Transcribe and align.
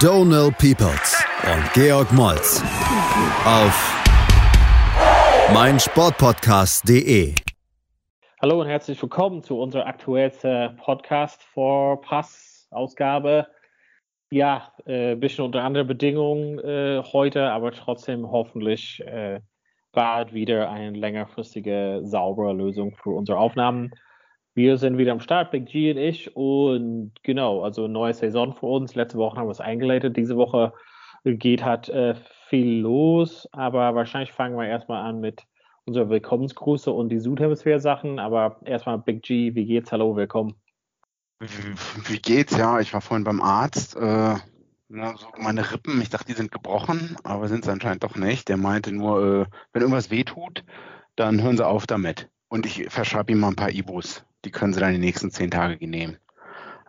Donal 0.00 0.50
Peoples 0.52 1.22
und 1.44 1.72
Georg 1.74 2.10
Moltz 2.12 2.62
auf 3.44 4.02
meinsportpodcast.de. 5.52 7.34
Hallo 8.40 8.62
und 8.62 8.66
herzlich 8.66 9.02
willkommen 9.02 9.42
zu 9.42 9.60
unserer 9.60 9.86
aktuellsten 9.86 10.74
Podcast 10.76 11.42
vor 11.42 12.00
Pass-Ausgabe. 12.00 13.46
Ja, 14.30 14.72
ein 14.86 14.92
äh, 14.92 15.16
bisschen 15.16 15.44
unter 15.44 15.62
anderen 15.62 15.86
Bedingungen 15.86 16.58
äh, 16.60 17.02
heute, 17.12 17.50
aber 17.50 17.70
trotzdem 17.72 18.30
hoffentlich 18.30 19.02
äh, 19.06 19.40
bald 19.92 20.32
wieder 20.32 20.70
eine 20.70 20.96
längerfristige, 20.96 22.00
saubere 22.04 22.54
Lösung 22.54 22.96
für 22.96 23.10
unsere 23.10 23.36
Aufnahmen. 23.36 23.90
Wir 24.54 24.78
sind 24.78 24.98
wieder 24.98 25.12
am 25.12 25.20
Start, 25.20 25.52
Big 25.52 25.66
G 25.66 25.92
und 25.92 25.98
ich. 25.98 26.34
Und 26.36 27.12
genau, 27.22 27.62
also 27.62 27.86
neue 27.86 28.14
Saison 28.14 28.54
für 28.54 28.66
uns. 28.66 28.94
Letzte 28.94 29.18
Woche 29.18 29.36
haben 29.36 29.46
wir 29.46 29.52
es 29.52 29.60
eingeleitet. 29.60 30.16
Diese 30.16 30.36
Woche 30.36 30.72
geht 31.24 31.64
halt 31.64 31.88
äh, 31.88 32.14
viel 32.48 32.80
los, 32.80 33.48
aber 33.52 33.94
wahrscheinlich 33.94 34.32
fangen 34.32 34.56
wir 34.56 34.66
erstmal 34.66 35.04
an 35.08 35.20
mit 35.20 35.44
unserer 35.84 36.08
Willkommensgrüße 36.08 36.90
und 36.90 37.10
die 37.10 37.18
Südhemisphäre-Sachen. 37.18 38.18
Aber 38.18 38.60
erstmal 38.64 38.98
Big 38.98 39.22
G, 39.22 39.54
wie 39.54 39.66
geht's? 39.66 39.92
Hallo, 39.92 40.16
willkommen. 40.16 40.54
Wie 41.38 42.18
geht's? 42.18 42.56
Ja, 42.56 42.80
ich 42.80 42.92
war 42.92 43.00
vorhin 43.00 43.24
beim 43.24 43.40
Arzt. 43.40 43.96
Äh, 43.96 44.34
na, 44.88 45.16
so 45.16 45.28
meine 45.38 45.70
Rippen, 45.70 46.02
ich 46.02 46.10
dachte, 46.10 46.26
die 46.26 46.32
sind 46.32 46.50
gebrochen, 46.50 47.16
aber 47.22 47.46
sind 47.48 47.64
sie 47.64 47.70
anscheinend 47.70 48.02
doch 48.02 48.16
nicht. 48.16 48.48
Der 48.48 48.56
meinte 48.56 48.92
nur, 48.92 49.22
äh, 49.22 49.46
wenn 49.72 49.82
irgendwas 49.82 50.10
wehtut, 50.10 50.64
dann 51.14 51.40
hören 51.40 51.56
sie 51.56 51.66
auf 51.66 51.86
damit. 51.86 52.28
Und 52.48 52.66
ich 52.66 52.90
verschreibe 52.90 53.32
ihm 53.32 53.40
mal 53.40 53.48
ein 53.48 53.56
paar 53.56 53.70
Ibus. 53.70 54.24
Die 54.44 54.50
können 54.50 54.72
sie 54.72 54.80
dann 54.80 54.92
die 54.92 54.98
nächsten 54.98 55.30
zehn 55.30 55.50
Tage 55.50 55.86
nehmen. 55.86 56.18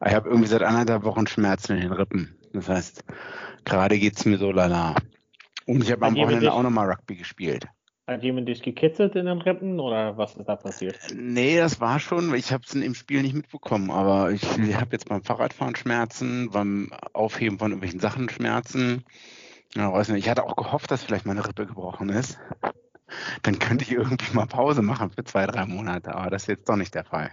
Ich 0.05 0.13
habe 0.13 0.29
irgendwie 0.29 0.47
seit 0.47 0.63
anderthalb 0.63 1.03
Wochen 1.03 1.27
Schmerzen 1.27 1.73
in 1.73 1.81
den 1.81 1.91
Rippen. 1.91 2.37
Das 2.53 2.67
heißt, 2.67 3.03
gerade 3.65 3.99
geht's 3.99 4.25
mir 4.25 4.37
so 4.37 4.51
lala. 4.51 4.95
Und 5.65 5.83
ich 5.83 5.91
habe 5.91 6.05
am 6.05 6.15
Wochenende 6.15 6.51
auch 6.51 6.63
nochmal 6.63 6.89
Rugby 6.89 7.15
gespielt. 7.15 7.67
Hat 8.07 8.23
jemand 8.23 8.49
dich 8.49 8.61
gekitzelt 8.61 9.15
in 9.15 9.27
den 9.27 9.41
Rippen 9.41 9.79
oder 9.79 10.17
was 10.17 10.35
ist 10.35 10.47
da 10.47 10.55
passiert? 10.55 10.97
Nee, 11.15 11.57
das 11.57 11.79
war 11.79 11.99
schon, 11.99 12.33
ich 12.33 12.51
habe 12.51 12.63
es 12.65 12.73
im 12.73 12.95
Spiel 12.95 13.21
nicht 13.21 13.35
mitbekommen, 13.35 13.91
aber 13.91 14.31
ich, 14.31 14.43
ich 14.57 14.75
habe 14.75 14.89
jetzt 14.91 15.07
beim 15.07 15.23
Fahrradfahren 15.23 15.75
Schmerzen, 15.75 16.49
beim 16.49 16.91
Aufheben 17.13 17.59
von 17.59 17.71
irgendwelchen 17.71 17.99
Sachen 17.99 18.27
Schmerzen. 18.27 19.05
Ja, 19.75 19.93
weiß 19.93 20.09
nicht, 20.09 20.25
ich 20.25 20.29
hatte 20.29 20.43
auch 20.43 20.55
gehofft, 20.55 20.91
dass 20.91 21.03
vielleicht 21.03 21.25
meine 21.25 21.47
Rippe 21.47 21.65
gebrochen 21.65 22.09
ist. 22.09 22.39
Dann 23.43 23.59
könnte 23.59 23.85
ich 23.85 23.91
irgendwie 23.91 24.35
mal 24.35 24.47
Pause 24.47 24.81
machen 24.81 25.11
für 25.11 25.23
zwei, 25.23 25.45
drei 25.45 25.65
Monate, 25.65 26.15
aber 26.15 26.29
das 26.29 26.43
ist 26.43 26.47
jetzt 26.47 26.69
doch 26.69 26.75
nicht 26.75 26.95
der 26.95 27.05
Fall. 27.05 27.31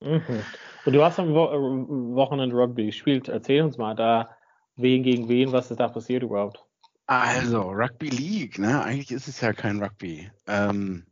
Mhm. 0.00 0.42
Und 0.84 0.92
du 0.92 1.04
hast 1.04 1.18
am 1.18 1.34
Wo 1.34 1.46
äh, 1.46 2.14
Wochenende 2.14 2.56
Rugby 2.56 2.86
gespielt. 2.86 3.28
Erzähl 3.28 3.62
uns 3.62 3.78
mal 3.78 3.94
da, 3.94 4.30
wen 4.76 5.02
gegen 5.02 5.28
wen, 5.28 5.52
was 5.52 5.70
ist 5.70 5.80
da 5.80 5.88
passiert 5.88 6.22
überhaupt? 6.22 6.64
Also, 7.06 7.62
Rugby 7.70 8.10
League, 8.10 8.58
ne? 8.58 8.82
Eigentlich 8.82 9.12
ist 9.12 9.28
es 9.28 9.40
ja 9.40 9.52
kein 9.52 9.82
Rugby. 9.82 10.30
Ähm, 10.46 11.06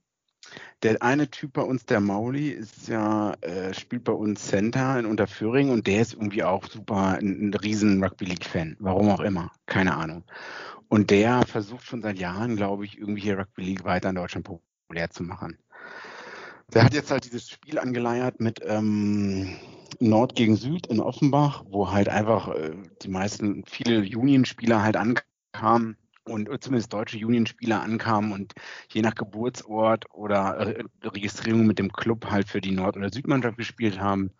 der 0.82 1.02
eine 1.02 1.30
Typ 1.30 1.54
bei 1.54 1.62
uns, 1.62 1.86
der 1.86 2.00
Mauli, 2.00 2.50
ist 2.50 2.88
ja, 2.88 3.32
äh, 3.40 3.72
spielt 3.72 4.04
bei 4.04 4.12
uns 4.12 4.46
Center 4.46 4.98
in 4.98 5.06
Unterföhring 5.06 5.70
und 5.70 5.86
der 5.86 6.02
ist 6.02 6.12
irgendwie 6.12 6.44
auch 6.44 6.66
super 6.66 7.18
ein, 7.18 7.48
ein 7.48 7.54
riesen 7.54 8.04
Rugby 8.04 8.26
League-Fan. 8.26 8.76
Warum 8.78 9.08
auch 9.08 9.20
immer. 9.20 9.50
Keine 9.64 9.96
Ahnung. 9.96 10.24
Und 10.88 11.10
der 11.10 11.42
versucht 11.46 11.84
schon 11.84 12.02
seit 12.02 12.18
Jahren, 12.18 12.56
glaube 12.56 12.84
ich, 12.84 12.98
irgendwie 12.98 13.22
hier 13.22 13.38
Rugby 13.38 13.62
League 13.62 13.84
weiter 13.84 14.10
in 14.10 14.16
Deutschland 14.16 14.46
populär 14.46 15.10
zu 15.10 15.22
machen. 15.22 15.58
Der 16.72 16.84
hat 16.84 16.94
jetzt 16.94 17.10
halt 17.10 17.24
dieses 17.24 17.48
Spiel 17.48 17.78
angeleiert 17.78 18.40
mit 18.40 18.60
ähm, 18.64 19.56
Nord 20.00 20.34
gegen 20.34 20.56
Süd 20.56 20.88
in 20.88 21.00
Offenbach, 21.00 21.64
wo 21.68 21.90
halt 21.90 22.08
einfach 22.08 22.48
äh, 22.48 22.72
die 23.02 23.08
meisten, 23.08 23.64
viele 23.66 24.00
Union-Spieler 24.00 24.82
halt 24.82 24.96
ankamen 24.96 25.96
und 26.24 26.48
zumindest 26.62 26.92
deutsche 26.92 27.24
Union-Spieler 27.24 27.80
ankamen 27.80 28.32
und 28.32 28.54
je 28.90 29.00
nach 29.00 29.14
Geburtsort 29.14 30.12
oder 30.12 30.58
äh, 30.58 30.84
Registrierung 31.04 31.66
mit 31.66 31.78
dem 31.78 31.92
Club 31.92 32.26
halt 32.30 32.48
für 32.48 32.60
die 32.60 32.72
Nord- 32.72 32.96
oder 32.96 33.12
Südmannschaft 33.12 33.58
gespielt 33.58 34.00
haben. 34.00 34.32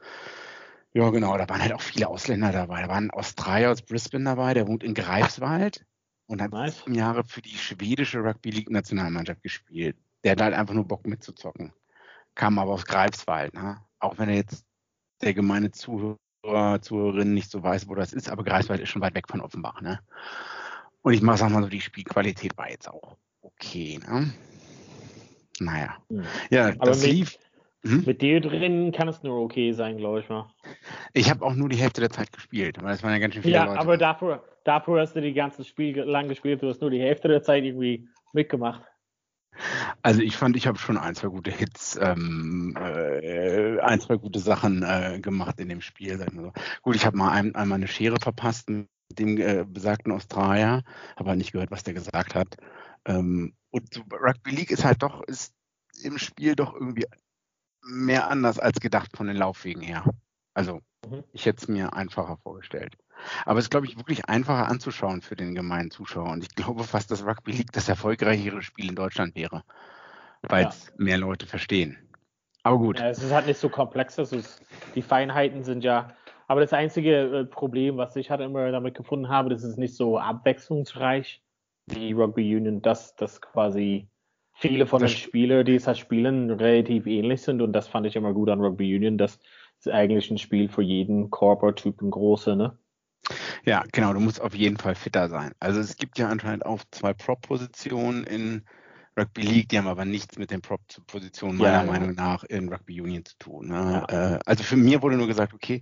Ja, 0.92 1.10
genau, 1.10 1.36
da 1.38 1.48
waren 1.48 1.62
halt 1.62 1.74
auch 1.74 1.80
viele 1.80 2.08
Ausländer 2.08 2.52
dabei. 2.52 2.82
Da 2.82 2.88
war 2.88 2.96
ein 2.96 3.10
Australier 3.10 3.70
aus 3.70 3.82
Brisbane 3.82 4.24
dabei, 4.24 4.54
der 4.54 4.66
wohnt 4.66 4.82
in 4.82 4.94
Greifswald 4.94 5.86
und 6.26 6.42
hat 6.42 6.50
nice. 6.50 6.78
sieben 6.78 6.94
Jahre 6.94 7.22
für 7.22 7.42
die 7.42 7.56
schwedische 7.56 8.18
Rugby 8.18 8.50
League 8.50 8.70
Nationalmannschaft 8.70 9.42
gespielt. 9.42 9.96
Der 10.24 10.32
hat 10.32 10.40
halt 10.40 10.54
einfach 10.54 10.74
nur 10.74 10.88
Bock 10.88 11.06
mitzuzocken. 11.06 11.72
Kam 12.36 12.58
aber 12.58 12.72
aus 12.72 12.84
Greifswald, 12.84 13.54
ne? 13.54 13.78
Auch 13.98 14.18
wenn 14.18 14.28
er 14.28 14.36
jetzt 14.36 14.64
der 15.22 15.34
gemeine 15.34 15.72
Zuhörer, 15.72 16.18
Zuhörerin 16.80 17.34
nicht 17.34 17.50
so 17.50 17.62
weiß, 17.62 17.88
wo 17.88 17.94
das 17.94 18.12
ist, 18.12 18.30
aber 18.30 18.44
Greifswald 18.44 18.80
ist 18.80 18.90
schon 18.90 19.02
weit 19.02 19.14
weg 19.14 19.26
von 19.28 19.40
Offenbach, 19.40 19.80
ne? 19.80 19.98
Und 21.02 21.14
ich 21.14 21.20
sag 21.20 21.50
mal 21.50 21.62
so, 21.62 21.68
die 21.68 21.80
Spielqualität 21.80 22.56
war 22.56 22.70
jetzt 22.70 22.88
auch 22.88 23.16
okay, 23.42 23.98
ne? 24.06 24.32
Naja. 25.58 25.96
Hm. 26.10 26.24
Ja, 26.50 26.66
aber 26.66 26.86
das 26.86 27.02
mit, 27.02 27.10
lief. 27.10 27.38
Hm? 27.82 28.04
Mit 28.04 28.20
dir 28.20 28.40
drin 28.40 28.92
kann 28.92 29.08
es 29.08 29.22
nur 29.22 29.40
okay 29.40 29.72
sein, 29.72 29.96
glaube 29.96 30.20
ich 30.20 30.28
mal. 30.28 30.52
Ich 31.14 31.30
habe 31.30 31.44
auch 31.44 31.54
nur 31.54 31.68
die 31.68 31.76
Hälfte 31.76 32.00
der 32.02 32.10
Zeit 32.10 32.32
gespielt, 32.32 32.82
weil 32.82 32.94
es 32.94 33.02
waren 33.02 33.12
ja 33.12 33.18
ganz 33.18 33.34
schön 33.34 33.42
viele 33.42 33.54
ja, 33.54 33.64
Leute. 33.64 33.76
Ja, 33.76 33.80
aber 33.80 33.96
dafür, 33.96 34.44
dafür 34.64 35.00
hast 35.00 35.16
du 35.16 35.20
die 35.22 35.32
ganze 35.32 35.64
Spiel 35.64 35.98
lang 36.00 36.28
gespielt, 36.28 36.62
du 36.62 36.68
hast 36.68 36.82
nur 36.82 36.90
die 36.90 37.00
Hälfte 37.00 37.28
der 37.28 37.42
Zeit 37.42 37.64
irgendwie 37.64 38.08
mitgemacht. 38.32 38.82
Also 40.02 40.20
ich 40.20 40.36
fand, 40.36 40.56
ich 40.56 40.66
habe 40.66 40.78
schon 40.78 40.96
ein, 40.96 41.14
zwei 41.14 41.28
gute 41.28 41.50
Hits, 41.50 41.98
ähm, 42.00 42.76
äh, 42.78 43.80
ein, 43.80 44.00
zwei 44.00 44.16
gute 44.16 44.38
Sachen 44.38 44.82
äh, 44.82 45.20
gemacht 45.20 45.60
in 45.60 45.68
dem 45.68 45.80
Spiel. 45.80 46.18
So. 46.18 46.52
Gut, 46.82 46.96
ich 46.96 47.06
habe 47.06 47.16
mal 47.16 47.30
ein, 47.30 47.54
einmal 47.54 47.76
eine 47.76 47.88
Schere 47.88 48.18
verpasst 48.20 48.68
mit 48.68 48.88
dem 49.10 49.38
äh, 49.38 49.64
besagten 49.66 50.12
Australier, 50.12 50.82
habe 51.16 51.30
halt 51.30 51.38
nicht 51.38 51.52
gehört, 51.52 51.70
was 51.70 51.84
der 51.84 51.94
gesagt 51.94 52.34
hat. 52.34 52.56
Ähm, 53.04 53.54
und 53.70 53.92
so 53.94 54.02
Rugby 54.10 54.50
League 54.50 54.70
ist 54.70 54.84
halt 54.84 55.02
doch, 55.02 55.22
ist 55.22 55.54
im 56.02 56.18
Spiel 56.18 56.54
doch 56.54 56.74
irgendwie 56.74 57.06
mehr 57.82 58.28
anders 58.28 58.58
als 58.58 58.80
gedacht 58.80 59.16
von 59.16 59.26
den 59.26 59.36
Laufwegen 59.36 59.82
her. 59.82 60.04
Also 60.54 60.80
mhm. 61.08 61.22
ich 61.32 61.46
hätte 61.46 61.62
es 61.62 61.68
mir 61.68 61.92
einfacher 61.92 62.36
vorgestellt. 62.38 62.96
Aber 63.44 63.58
es 63.58 63.66
ist, 63.66 63.70
glaube 63.70 63.86
ich, 63.86 63.96
wirklich 63.96 64.28
einfacher 64.28 64.68
anzuschauen 64.68 65.22
für 65.22 65.36
den 65.36 65.54
gemeinen 65.54 65.90
Zuschauer. 65.90 66.30
Und 66.30 66.42
ich 66.42 66.54
glaube 66.54 66.84
fast, 66.84 67.10
dass 67.10 67.24
Rugby 67.24 67.52
League 67.52 67.72
das 67.72 67.88
erfolgreichere 67.88 68.62
Spiel 68.62 68.88
in 68.88 68.94
Deutschland 68.94 69.34
wäre, 69.34 69.62
weil 70.42 70.66
es 70.66 70.86
ja. 70.86 70.92
mehr 70.96 71.18
Leute 71.18 71.46
verstehen. 71.46 71.98
Aber 72.62 72.78
gut. 72.78 72.98
Ja, 72.98 73.08
es 73.08 73.22
ist 73.22 73.32
halt 73.32 73.46
nicht 73.46 73.60
so 73.60 73.68
komplex. 73.68 74.18
Ist, 74.18 74.60
die 74.94 75.02
Feinheiten 75.02 75.62
sind 75.62 75.84
ja. 75.84 76.08
Aber 76.48 76.60
das 76.60 76.72
einzige 76.72 77.40
äh, 77.40 77.44
Problem, 77.44 77.96
was 77.96 78.16
ich 78.16 78.30
halt 78.30 78.40
immer 78.40 78.70
damit 78.70 78.94
gefunden 78.94 79.28
habe, 79.28 79.50
das 79.50 79.64
ist 79.64 79.78
nicht 79.78 79.94
so 79.94 80.18
abwechslungsreich 80.18 81.42
wie 81.86 82.12
Rugby 82.12 82.56
Union, 82.56 82.82
dass 82.82 83.14
das 83.14 83.40
quasi 83.40 84.08
viele 84.52 84.86
von 84.86 85.00
das 85.00 85.12
den 85.12 85.18
Spielern, 85.18 85.64
die 85.64 85.76
es 85.76 85.86
halt 85.86 85.98
spielen, 85.98 86.50
relativ 86.50 87.06
ähnlich 87.06 87.42
sind. 87.42 87.62
Und 87.62 87.72
das 87.72 87.88
fand 87.88 88.06
ich 88.06 88.16
immer 88.16 88.32
gut 88.32 88.48
an 88.48 88.60
Rugby 88.60 88.96
Union, 88.96 89.18
dass 89.18 89.38
es 89.78 89.88
eigentlich 89.88 90.30
ein 90.30 90.38
Spiel 90.38 90.68
für 90.68 90.82
jeden 90.82 91.30
Körpertyp, 91.30 92.00
ein 92.00 92.10
große, 92.10 92.56
ne? 92.56 92.76
Ja, 93.66 93.84
genau, 93.90 94.12
du 94.12 94.20
musst 94.20 94.40
auf 94.40 94.54
jeden 94.54 94.76
Fall 94.76 94.94
fitter 94.94 95.28
sein. 95.28 95.52
Also 95.58 95.80
es 95.80 95.96
gibt 95.96 96.18
ja 96.18 96.28
anscheinend 96.28 96.64
auch 96.64 96.82
zwei 96.92 97.12
Prop-Positionen 97.12 98.22
in 98.24 98.64
Rugby 99.18 99.42
League, 99.42 99.68
die 99.70 99.78
haben 99.78 99.88
aber 99.88 100.04
nichts 100.04 100.38
mit 100.38 100.52
den 100.52 100.62
Prop-Positionen 100.62 101.58
meiner 101.58 101.72
ja, 101.72 101.84
ja. 101.84 101.90
Meinung 101.90 102.14
nach 102.14 102.44
in 102.44 102.68
Rugby 102.68 103.00
Union 103.00 103.24
zu 103.24 103.36
tun. 103.38 103.68
Ne? 103.68 104.06
Ja. 104.08 104.34
Äh, 104.34 104.38
also 104.46 104.62
für 104.62 104.76
mir 104.76 105.02
wurde 105.02 105.16
nur 105.16 105.26
gesagt, 105.26 105.52
okay, 105.52 105.80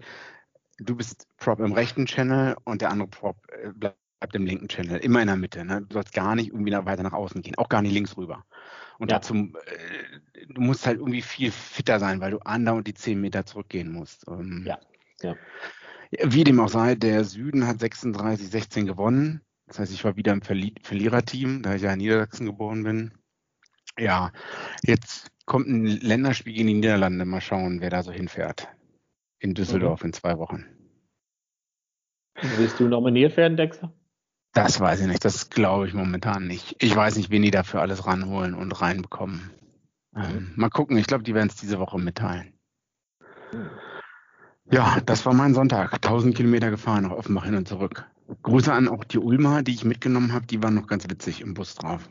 du 0.78 0.96
bist 0.96 1.26
Prop 1.36 1.60
im 1.60 1.72
rechten 1.72 2.06
Channel 2.06 2.56
und 2.64 2.80
der 2.80 2.90
andere 2.90 3.08
Prop 3.08 3.36
äh, 3.48 3.70
bleibt 3.72 3.98
im 4.32 4.46
linken 4.46 4.68
Channel, 4.68 4.98
immer 5.00 5.20
in 5.20 5.26
der 5.26 5.36
Mitte. 5.36 5.62
Ne? 5.64 5.82
Du 5.82 5.92
sollst 5.92 6.14
gar 6.14 6.34
nicht 6.36 6.52
irgendwie 6.52 6.72
weiter 6.72 7.02
nach 7.02 7.12
außen 7.12 7.42
gehen, 7.42 7.56
auch 7.56 7.68
gar 7.68 7.82
nicht 7.82 7.92
links 7.92 8.16
rüber. 8.16 8.46
Und 8.98 9.10
dazu, 9.10 9.34
äh, 9.34 10.46
du 10.48 10.60
musst 10.62 10.86
halt 10.86 11.00
irgendwie 11.00 11.22
viel 11.22 11.50
fitter 11.50 12.00
sein, 12.00 12.20
weil 12.20 12.30
du 12.30 12.38
andauernd 12.38 12.86
die 12.86 12.94
10 12.94 13.20
Meter 13.20 13.44
zurückgehen 13.44 13.92
musst. 13.92 14.26
Ähm, 14.26 14.64
ja, 14.66 14.78
ja. 15.20 15.36
Wie 16.22 16.44
dem 16.44 16.60
auch 16.60 16.68
sei, 16.68 16.94
der 16.94 17.24
Süden 17.24 17.66
hat 17.66 17.80
36, 17.80 18.48
16 18.48 18.86
gewonnen. 18.86 19.40
Das 19.66 19.78
heißt, 19.78 19.92
ich 19.92 20.04
war 20.04 20.16
wieder 20.16 20.32
im 20.32 20.42
Verli 20.42 20.74
Verliererteam, 20.82 21.62
da 21.62 21.74
ich 21.74 21.82
ja 21.82 21.92
in 21.92 21.98
Niedersachsen 21.98 22.46
geboren 22.46 22.84
bin. 22.84 23.12
Ja, 23.98 24.32
jetzt 24.82 25.30
kommt 25.46 25.68
ein 25.68 25.86
Länderspiel 25.86 26.58
in 26.58 26.66
die 26.66 26.74
Niederlande. 26.74 27.24
Mal 27.24 27.40
schauen, 27.40 27.80
wer 27.80 27.90
da 27.90 28.02
so 28.02 28.12
hinfährt. 28.12 28.68
In 29.38 29.54
Düsseldorf 29.54 30.02
mhm. 30.02 30.06
in 30.06 30.12
zwei 30.12 30.38
Wochen. 30.38 30.66
Willst 32.56 32.80
du 32.80 32.88
nominiert 32.88 33.36
werden, 33.36 33.56
Dexter? 33.56 33.92
Das 34.52 34.80
weiß 34.80 35.00
ich 35.00 35.06
nicht. 35.06 35.24
Das 35.24 35.50
glaube 35.50 35.86
ich 35.88 35.94
momentan 35.94 36.46
nicht. 36.46 36.76
Ich 36.78 36.94
weiß 36.94 37.16
nicht, 37.16 37.30
wen 37.30 37.42
die 37.42 37.50
dafür 37.50 37.80
alles 37.80 38.06
ranholen 38.06 38.54
und 38.54 38.72
reinbekommen. 38.80 39.50
Ähm, 40.16 40.52
mal 40.56 40.70
gucken. 40.70 40.96
Ich 40.96 41.06
glaube, 41.06 41.24
die 41.24 41.34
werden 41.34 41.48
es 41.48 41.56
diese 41.56 41.78
Woche 41.78 41.98
mitteilen. 41.98 42.52
Ja, 44.70 44.98
das 45.04 45.26
war 45.26 45.34
mein 45.34 45.54
Sonntag. 45.54 45.92
1000 45.94 46.34
Kilometer 46.34 46.70
gefahren 46.70 47.04
nach 47.04 47.12
Offenbach 47.12 47.44
hin 47.44 47.54
und 47.54 47.68
zurück. 47.68 48.06
Grüße 48.42 48.72
an 48.72 48.88
auch 48.88 49.04
die 49.04 49.18
Ulmer, 49.18 49.62
die 49.62 49.74
ich 49.74 49.84
mitgenommen 49.84 50.32
habe. 50.32 50.46
Die 50.46 50.62
waren 50.62 50.74
noch 50.74 50.86
ganz 50.86 51.08
witzig 51.08 51.42
im 51.42 51.54
Bus 51.54 51.74
drauf. 51.74 52.08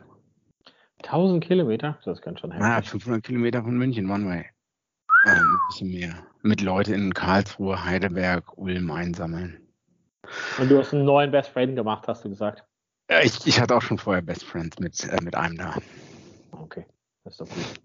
1000 1.03 1.43
Kilometer? 1.43 1.97
Das 2.05 2.21
kann 2.21 2.37
schon 2.37 2.51
heftig. 2.51 2.67
Ja, 2.67 2.81
500 2.81 3.23
Kilometer 3.23 3.63
von 3.63 3.77
München, 3.77 4.09
One 4.09 4.27
Way. 4.27 4.45
Ähm, 5.25 5.37
ein 5.37 5.59
bisschen 5.67 5.91
mehr. 5.91 6.13
Mit 6.41 6.61
Leuten 6.61 6.93
in 6.93 7.13
Karlsruhe, 7.13 7.83
Heidelberg, 7.83 8.57
Ulm 8.57 8.91
einsammeln. 8.91 9.59
Und 10.59 10.69
du 10.69 10.77
hast 10.77 10.93
einen 10.93 11.05
neuen 11.05 11.31
Best 11.31 11.49
Friend 11.49 11.75
gemacht, 11.75 12.07
hast 12.07 12.23
du 12.23 12.29
gesagt? 12.29 12.63
Ja, 13.09 13.21
ich, 13.21 13.45
ich 13.45 13.59
hatte 13.59 13.75
auch 13.75 13.81
schon 13.81 13.97
vorher 13.97 14.21
Best 14.21 14.43
Friends 14.43 14.79
mit, 14.79 15.03
äh, 15.03 15.21
mit 15.23 15.35
einem 15.35 15.57
da. 15.57 15.75
Okay, 16.51 16.85
das 17.23 17.33
ist 17.33 17.41
doch 17.41 17.49
gut. 17.49 17.82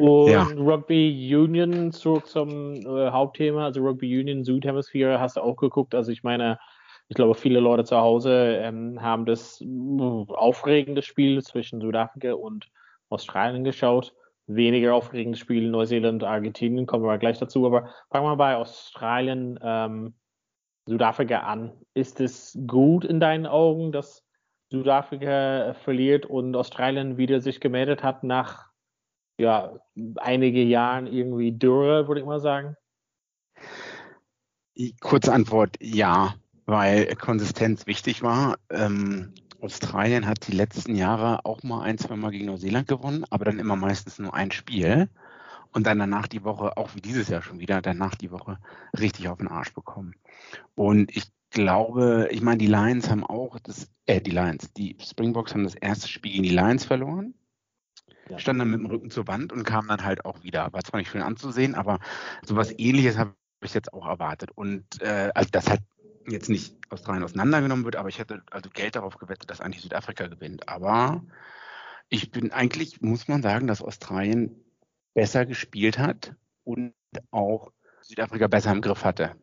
Und 0.00 0.30
ja. 0.30 0.44
Rugby 0.56 1.36
Union 1.36 1.92
zurück 1.92 2.26
zum 2.26 2.74
äh, 2.74 3.10
Hauptthema, 3.10 3.66
also 3.66 3.82
Rugby 3.82 4.18
Union 4.18 4.44
Südhemisphäre 4.44 5.20
hast 5.20 5.36
du 5.36 5.42
auch 5.42 5.56
geguckt. 5.56 5.94
Also 5.94 6.10
ich 6.10 6.22
meine, 6.22 6.58
ich 7.08 7.16
glaube, 7.16 7.34
viele 7.34 7.60
Leute 7.60 7.84
zu 7.84 7.98
Hause 7.98 8.56
ähm, 8.62 9.02
haben 9.02 9.26
das 9.26 9.60
uh, 9.60 10.24
aufregende 10.28 11.02
Spiel 11.02 11.42
zwischen 11.42 11.80
Südafrika 11.80 12.32
und 12.32 12.70
Australien 13.10 13.62
geschaut. 13.62 14.14
Weniger 14.46 14.94
aufregendes 14.94 15.38
Spiel 15.38 15.68
Neuseeland, 15.70 16.24
Argentinien, 16.24 16.86
kommen 16.86 17.04
wir 17.04 17.18
gleich 17.18 17.38
dazu. 17.38 17.66
Aber 17.66 17.90
fangen 18.10 18.26
wir 18.26 18.36
bei 18.36 18.56
Australien, 18.56 19.58
ähm, 19.62 20.14
Südafrika 20.86 21.40
an. 21.40 21.72
Ist 21.94 22.20
es 22.20 22.58
gut 22.66 23.04
in 23.04 23.20
deinen 23.20 23.46
Augen, 23.46 23.92
dass 23.92 24.24
Südafrika 24.70 25.74
verliert 25.74 26.26
und 26.26 26.56
Australien 26.56 27.18
wieder 27.18 27.40
sich 27.40 27.60
gemeldet 27.60 28.02
hat 28.02 28.24
nach 28.24 28.69
ja, 29.40 29.72
einige 30.16 30.62
Jahren 30.62 31.06
irgendwie 31.06 31.52
Dürre, 31.52 32.06
würde 32.06 32.20
ich 32.20 32.26
mal 32.26 32.40
sagen? 32.40 32.76
Kurze 35.00 35.32
Antwort, 35.32 35.76
ja, 35.80 36.34
weil 36.66 37.14
Konsistenz 37.16 37.86
wichtig 37.86 38.22
war. 38.22 38.58
Ähm, 38.70 39.34
Australien 39.60 40.26
hat 40.26 40.46
die 40.46 40.56
letzten 40.56 40.94
Jahre 40.94 41.44
auch 41.44 41.62
mal 41.62 41.82
ein, 41.82 41.98
zwei 41.98 42.16
Mal 42.16 42.30
gegen 42.30 42.46
Neuseeland 42.46 42.88
gewonnen, 42.88 43.24
aber 43.30 43.44
dann 43.44 43.58
immer 43.58 43.76
meistens 43.76 44.18
nur 44.18 44.34
ein 44.34 44.52
Spiel. 44.52 45.08
Und 45.72 45.86
dann 45.86 45.98
danach 45.98 46.26
die 46.26 46.42
Woche, 46.42 46.76
auch 46.76 46.94
wie 46.94 47.00
dieses 47.00 47.28
Jahr 47.28 47.42
schon 47.42 47.60
wieder, 47.60 47.80
danach 47.80 48.16
die 48.16 48.32
Woche 48.32 48.58
richtig 48.98 49.28
auf 49.28 49.38
den 49.38 49.48
Arsch 49.48 49.72
bekommen. 49.72 50.14
Und 50.74 51.14
ich 51.16 51.30
glaube, 51.50 52.28
ich 52.32 52.40
meine, 52.40 52.58
die 52.58 52.66
Lions 52.66 53.08
haben 53.08 53.24
auch 53.24 53.58
das, 53.60 53.88
äh, 54.06 54.20
die 54.20 54.32
Lions, 54.32 54.72
die 54.72 54.96
Springboks 55.00 55.54
haben 55.54 55.64
das 55.64 55.76
erste 55.76 56.08
Spiel 56.08 56.32
gegen 56.32 56.42
die 56.44 56.50
Lions 56.50 56.84
verloren 56.84 57.34
stand 58.36 58.60
dann 58.60 58.70
mit 58.70 58.80
dem 58.80 58.86
Rücken 58.86 59.10
zur 59.10 59.26
Wand 59.26 59.52
und 59.52 59.64
kam 59.64 59.88
dann 59.88 60.04
halt 60.04 60.24
auch 60.24 60.42
wieder. 60.42 60.72
War 60.72 60.82
zwar 60.84 60.98
nicht 60.98 61.10
schön 61.10 61.22
anzusehen, 61.22 61.74
aber 61.74 61.98
sowas 62.44 62.72
ähnliches 62.78 63.18
habe 63.18 63.34
ich 63.62 63.74
jetzt 63.74 63.92
auch 63.92 64.06
erwartet. 64.06 64.50
Und 64.54 64.84
äh, 65.02 65.30
also 65.34 65.50
das 65.52 65.68
halt 65.68 65.80
jetzt 66.28 66.48
nicht 66.48 66.76
Australien 66.90 67.24
auseinandergenommen 67.24 67.84
wird, 67.84 67.96
aber 67.96 68.08
ich 68.08 68.18
hätte 68.18 68.42
also 68.50 68.70
Geld 68.70 68.96
darauf 68.96 69.16
gewettet, 69.18 69.50
dass 69.50 69.60
eigentlich 69.60 69.82
Südafrika 69.82 70.26
gewinnt. 70.26 70.68
Aber 70.68 71.24
ich 72.08 72.30
bin 72.30 72.52
eigentlich, 72.52 73.00
muss 73.00 73.28
man 73.28 73.42
sagen, 73.42 73.66
dass 73.66 73.82
Australien 73.82 74.64
besser 75.14 75.46
gespielt 75.46 75.98
hat 75.98 76.34
und 76.64 76.94
auch 77.30 77.72
Südafrika 78.02 78.46
besser 78.46 78.72
im 78.72 78.80
Griff 78.80 79.04
hatte 79.04 79.36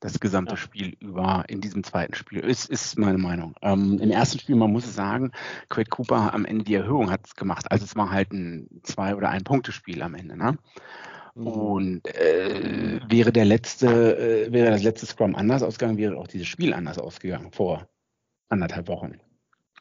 das 0.00 0.18
gesamte 0.18 0.52
ja. 0.52 0.56
Spiel 0.56 0.96
über 0.98 1.44
in 1.48 1.60
diesem 1.60 1.84
zweiten 1.84 2.14
Spiel. 2.14 2.40
Ist, 2.40 2.68
ist 2.68 2.98
meine 2.98 3.18
Meinung. 3.18 3.54
Ähm, 3.62 3.98
Im 4.00 4.10
ersten 4.10 4.38
Spiel, 4.38 4.56
man 4.56 4.72
muss 4.72 4.86
es 4.86 4.94
sagen, 4.94 5.30
Quade 5.68 5.90
Cooper 5.90 6.32
am 6.34 6.44
Ende 6.44 6.64
die 6.64 6.74
Erhöhung 6.74 7.10
hat 7.10 7.26
es 7.26 7.36
gemacht. 7.36 7.70
Also 7.70 7.84
es 7.84 7.94
war 7.96 8.10
halt 8.10 8.32
ein 8.32 8.80
zwei- 8.82 9.14
oder 9.14 9.28
ein 9.28 9.44
Punktespiel 9.44 10.02
am 10.02 10.14
Ende. 10.14 10.36
Ne? 10.36 10.58
Mhm. 11.34 11.46
Und 11.46 12.08
äh, 12.08 13.00
wäre 13.08 13.30
der 13.30 13.44
letzte, 13.44 14.46
äh, 14.46 14.52
wäre 14.52 14.70
das 14.70 14.82
letzte 14.82 15.06
Scrum 15.06 15.34
anders 15.34 15.62
ausgegangen, 15.62 15.98
wäre 15.98 16.16
auch 16.16 16.28
dieses 16.28 16.48
Spiel 16.48 16.72
anders 16.72 16.98
ausgegangen 16.98 17.52
vor 17.52 17.86
anderthalb 18.48 18.88
Wochen. 18.88 19.20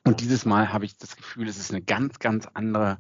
Und 0.06 0.22
dieses 0.22 0.46
Mal 0.46 0.72
habe 0.72 0.86
ich 0.86 0.98
das 0.98 1.16
Gefühl, 1.16 1.48
es 1.48 1.58
ist 1.58 1.72
eine 1.72 1.82
ganz, 1.82 2.20
ganz 2.20 2.48
andere, 2.54 3.00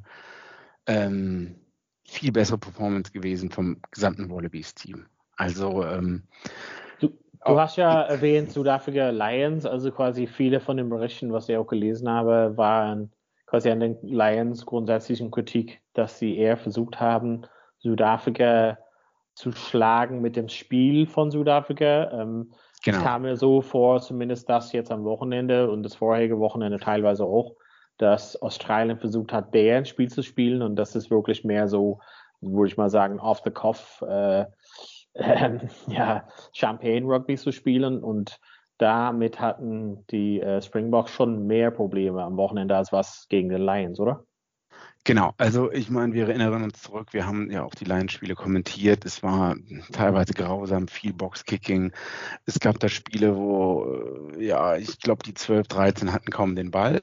ähm, 0.86 1.56
viel 2.04 2.32
bessere 2.32 2.58
Performance 2.58 3.12
gewesen 3.12 3.52
vom 3.52 3.82
gesamten 3.92 4.30
Wallabies-Team. 4.30 5.06
Also 5.36 5.86
ähm, 5.86 6.24
Du 7.46 7.60
hast 7.60 7.78
ja 7.78 8.02
erwähnt 8.02 8.52
Südafrika 8.52 9.10
Lions, 9.10 9.66
also 9.66 9.92
quasi 9.92 10.28
viele 10.28 10.60
von 10.60 10.78
den 10.78 10.90
Berichten, 10.90 11.32
was 11.32 11.48
ich 11.48 11.56
auch 11.58 11.68
gelesen 11.68 12.10
habe, 12.10 12.58
waren 12.58 13.12
quasi 13.46 13.70
an 13.72 13.80
den 13.80 13.98
Lions 14.02 14.66
grundsätzlichen 14.66 15.32
Kritik, 15.32 15.82
dass 15.94 16.20
sie 16.20 16.38
eher 16.38 16.58
versucht 16.58 17.00
haben, 17.00 17.48
Südafrika 17.80 18.78
zu 19.36 19.54
schlagen 19.54 20.22
mit 20.22 20.36
dem 20.36 20.50
Spiel 20.50 21.08
von 21.08 21.32
Südafrika. 21.32 22.12
Ähm, 22.12 22.52
genau. 22.84 22.98
Es 22.98 23.04
kam 23.04 23.22
mir 23.22 23.38
so 23.38 23.62
vor, 23.62 24.02
zumindest 24.02 24.50
das 24.50 24.74
jetzt 24.74 24.92
am 24.92 25.06
Wochenende 25.06 25.72
und 25.72 25.84
das 25.84 25.96
vorherige 25.96 26.40
Wochenende 26.40 26.78
teilweise 26.78 27.24
auch, 27.24 27.56
dass 27.98 28.36
Australien 28.42 29.00
versucht 29.00 29.32
hat, 29.32 29.54
deren 29.54 29.86
Spiel 29.86 30.10
zu 30.10 30.24
spielen 30.24 30.62
und 30.62 30.76
das 30.76 30.96
ist 30.96 31.10
wirklich 31.10 31.46
mehr 31.46 31.68
so, 31.70 32.02
würde 32.42 32.68
ich 32.68 32.78
mal 32.78 32.90
sagen, 32.90 33.20
off 33.20 33.42
the 33.46 33.52
cuff. 33.52 34.04
Äh, 34.08 34.46
ähm, 35.16 35.62
ja, 35.88 36.28
Champagne 36.54 37.06
Rugby 37.06 37.38
zu 37.38 37.52
spielen 37.52 38.04
und 38.04 38.40
damit 38.78 39.40
hatten 39.40 40.06
die 40.08 40.40
äh, 40.40 40.62
Springboks 40.62 41.12
schon 41.12 41.46
mehr 41.48 41.70
Probleme 41.70 42.24
am 42.24 42.38
Wochenende 42.38 42.76
als 42.76 42.92
was 42.92 43.28
gegen 43.28 43.50
den 43.50 43.62
Lions, 43.62 44.00
oder? 44.00 44.24
Genau, 45.04 45.34
also 45.38 45.72
ich 45.72 45.90
meine, 45.90 46.14
wir 46.14 46.28
erinnern 46.28 46.64
uns 46.64 46.82
zurück, 46.82 47.14
wir 47.14 47.26
haben 47.26 47.50
ja 47.50 47.64
auch 47.64 47.74
die 47.74 47.86
Lions-Spiele 47.86 48.36
kommentiert. 48.36 49.06
Es 49.06 49.24
war 49.24 49.56
teilweise 49.92 50.34
grausam, 50.34 50.88
viel 50.88 51.14
Boxkicking. 51.14 51.94
Es 52.46 52.60
gab 52.60 52.80
da 52.80 52.90
Spiele, 52.90 53.36
wo, 53.36 54.32
äh, 54.38 54.46
ja, 54.46 54.76
ich 54.76 55.00
glaube, 55.00 55.24
die 55.24 55.34
12, 55.34 55.68
13 55.68 56.14
hatten 56.14 56.30
kaum 56.32 56.56
den 56.56 56.72
Ball. 56.72 57.02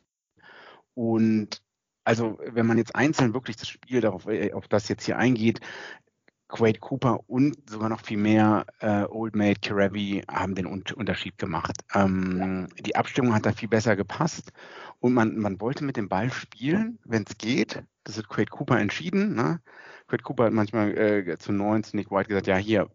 Und 0.94 1.62
also, 2.04 2.38
wenn 2.44 2.66
man 2.66 2.78
jetzt 2.78 2.94
einzeln 2.94 3.34
wirklich 3.34 3.56
das 3.56 3.68
Spiel 3.68 4.00
darauf, 4.00 4.26
äh, 4.28 4.52
auf 4.52 4.68
das 4.68 4.88
jetzt 4.88 5.04
hier 5.04 5.18
eingeht, 5.18 5.60
Quade 6.48 6.78
Cooper 6.78 7.20
und 7.28 7.68
sogar 7.68 7.88
noch 7.88 8.00
viel 8.00 8.18
mehr 8.18 8.66
äh, 8.80 9.04
Old 9.04 9.34
Mate 9.34 9.60
Karabi 9.60 10.22
haben 10.30 10.54
den 10.54 10.66
Un 10.66 10.84
Unterschied 10.94 11.38
gemacht. 11.38 11.76
Ähm, 11.94 12.68
die 12.78 12.94
Abstimmung 12.94 13.34
hat 13.34 13.46
da 13.46 13.52
viel 13.52 13.68
besser 13.68 13.96
gepasst 13.96 14.52
und 15.00 15.12
man, 15.12 15.36
man 15.38 15.60
wollte 15.60 15.84
mit 15.84 15.96
dem 15.96 16.08
Ball 16.08 16.30
spielen, 16.30 16.98
wenn 17.04 17.24
es 17.26 17.36
geht. 17.38 17.82
Das 18.04 18.16
hat 18.16 18.28
Quade 18.28 18.50
Cooper 18.50 18.78
entschieden. 18.78 19.34
Ne? 19.34 19.60
Quade 20.06 20.22
Cooper 20.22 20.44
hat 20.44 20.52
manchmal 20.52 20.96
äh, 20.96 21.38
zu 21.38 21.52
19 21.52 21.98
Nick 21.98 22.12
White 22.12 22.28
gesagt, 22.28 22.46
ja 22.46 22.56
hier, 22.56 22.88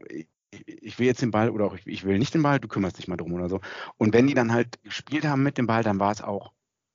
ich 0.66 0.98
will 1.00 1.08
jetzt 1.08 1.22
den 1.22 1.32
Ball 1.32 1.50
oder 1.50 1.66
auch 1.66 1.76
ich, 1.76 1.86
ich 1.88 2.06
will 2.06 2.18
nicht 2.20 2.34
den 2.34 2.44
Ball, 2.44 2.60
du 2.60 2.70
kümmerst 2.70 2.98
dich 2.98 3.10
mal 3.10 3.18
drum 3.18 3.34
oder 3.34 3.50
so. 3.50 3.60
Und 3.98 4.14
wenn 4.14 4.28
die 4.28 4.34
dann 4.34 4.54
halt 4.54 4.82
gespielt 4.84 5.26
haben 5.26 5.44
mit 5.44 5.58
dem 5.58 5.68
Ball, 5.68 5.84
dann 5.84 6.00
war 6.00 6.12
es 6.12 6.22
auch 6.22 6.54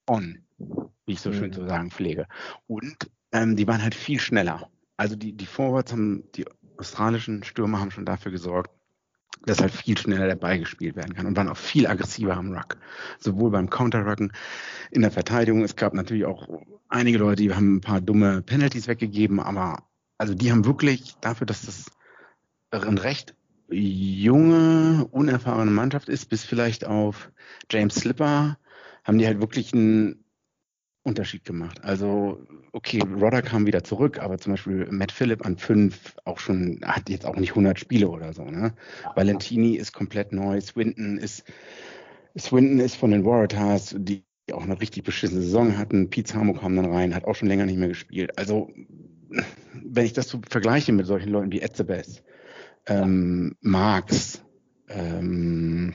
on, 0.08 0.44
wie 0.58 1.12
ich 1.12 1.20
so 1.20 1.32
schön 1.32 1.52
zu 1.52 1.62
mhm. 1.62 1.68
sagen 1.68 1.90
pflege. 1.90 2.26
Und 2.66 3.10
ähm, 3.32 3.56
die 3.56 3.66
waren 3.66 3.82
halt 3.82 3.94
viel 3.94 4.20
schneller 4.20 4.70
also 4.96 5.16
die, 5.16 5.32
die 5.32 5.46
Forwards 5.46 5.92
haben, 5.92 6.24
die 6.34 6.46
australischen 6.78 7.44
Stürmer 7.44 7.80
haben 7.80 7.90
schon 7.90 8.06
dafür 8.06 8.32
gesorgt, 8.32 8.70
dass 9.44 9.60
halt 9.60 9.72
viel 9.72 9.96
schneller 9.98 10.34
Ball 10.34 10.58
gespielt 10.58 10.96
werden 10.96 11.14
kann 11.14 11.26
und 11.26 11.36
waren 11.36 11.48
auch 11.48 11.56
viel 11.56 11.86
aggressiver 11.86 12.36
am 12.36 12.52
Ruck. 12.52 12.78
Sowohl 13.18 13.50
beim 13.50 13.70
Counter-Rucken 13.70 14.32
in 14.90 15.02
der 15.02 15.10
Verteidigung. 15.10 15.62
Es 15.62 15.76
gab 15.76 15.94
natürlich 15.94 16.24
auch 16.24 16.48
einige 16.88 17.18
Leute, 17.18 17.42
die 17.42 17.54
haben 17.54 17.76
ein 17.76 17.80
paar 17.80 18.00
dumme 18.00 18.42
Penalties 18.42 18.88
weggegeben, 18.88 19.40
aber 19.40 19.84
also 20.18 20.34
die 20.34 20.50
haben 20.50 20.64
wirklich 20.64 21.14
dafür, 21.20 21.46
dass 21.46 21.66
das 21.66 21.86
eine 22.70 23.02
recht 23.02 23.34
junge, 23.68 25.06
unerfahrene 25.10 25.70
Mannschaft 25.70 26.08
ist, 26.08 26.26
bis 26.26 26.44
vielleicht 26.44 26.84
auf 26.84 27.30
James 27.70 27.96
Slipper, 27.96 28.58
haben 29.04 29.18
die 29.18 29.26
halt 29.26 29.40
wirklich 29.40 29.72
einen 29.72 30.24
Unterschied 31.06 31.44
gemacht. 31.44 31.82
Also, 31.84 32.44
okay, 32.72 33.00
Rodder 33.00 33.40
kam 33.40 33.64
wieder 33.66 33.84
zurück, 33.84 34.18
aber 34.18 34.38
zum 34.38 34.54
Beispiel 34.54 34.88
Matt 34.90 35.12
Phillip 35.12 35.46
an 35.46 35.56
fünf 35.56 36.16
auch 36.24 36.40
schon, 36.40 36.80
hat 36.84 37.08
jetzt 37.08 37.24
auch 37.24 37.36
nicht 37.36 37.50
100 37.50 37.78
Spiele 37.78 38.08
oder 38.08 38.32
so. 38.32 38.44
Ne? 38.44 38.74
Valentini 39.14 39.76
ist 39.76 39.92
komplett 39.92 40.32
neu, 40.32 40.60
Swinton 40.60 41.18
ist, 41.18 41.44
Swinton 42.36 42.80
ist 42.80 42.96
von 42.96 43.12
den 43.12 43.24
Waratahs, 43.24 43.94
die 43.96 44.24
auch 44.52 44.64
eine 44.64 44.80
richtig 44.80 45.04
beschissene 45.04 45.42
Saison 45.42 45.78
hatten. 45.78 46.10
Pete 46.10 46.32
Samo 46.32 46.54
kam 46.54 46.74
dann 46.74 46.92
rein, 46.92 47.14
hat 47.14 47.24
auch 47.24 47.36
schon 47.36 47.48
länger 47.48 47.66
nicht 47.66 47.78
mehr 47.78 47.88
gespielt. 47.88 48.36
Also, 48.36 48.70
wenn 49.72 50.06
ich 50.06 50.12
das 50.12 50.28
so 50.28 50.40
vergleiche 50.48 50.92
mit 50.92 51.06
solchen 51.06 51.30
Leuten 51.30 51.52
wie 51.52 51.60
Etzebeth, 51.60 52.24
ähm, 52.88 53.56
Marx, 53.60 54.42
ähm, 54.88 55.94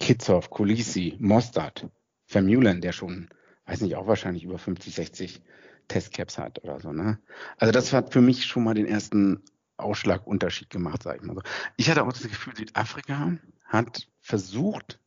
Kitzoff, 0.00 0.48
Kulisi, 0.48 1.16
Mostert, 1.18 1.88
Vermulen, 2.26 2.80
der 2.80 2.92
schon 2.92 3.28
weiß 3.66 3.80
nicht, 3.80 3.96
auch 3.96 4.06
wahrscheinlich 4.06 4.44
über 4.44 4.58
50, 4.58 4.94
60 4.94 5.42
Testcaps 5.88 6.38
hat 6.38 6.62
oder 6.64 6.80
so. 6.80 6.92
Ne? 6.92 7.18
Also 7.58 7.72
das 7.72 7.92
hat 7.92 8.12
für 8.12 8.20
mich 8.20 8.44
schon 8.46 8.64
mal 8.64 8.74
den 8.74 8.86
ersten 8.86 9.42
Ausschlagunterschied 9.76 10.70
gemacht, 10.70 11.02
sage 11.02 11.18
ich 11.18 11.24
mal 11.24 11.34
so. 11.34 11.42
Ich 11.76 11.90
hatte 11.90 12.04
auch 12.04 12.12
das 12.12 12.22
Gefühl, 12.22 12.56
Südafrika 12.56 13.36
hat 13.64 14.08
versucht, 14.20 15.00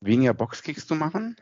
weniger 0.00 0.34
Boxkicks 0.34 0.86
zu 0.86 0.94
machen, 0.94 1.36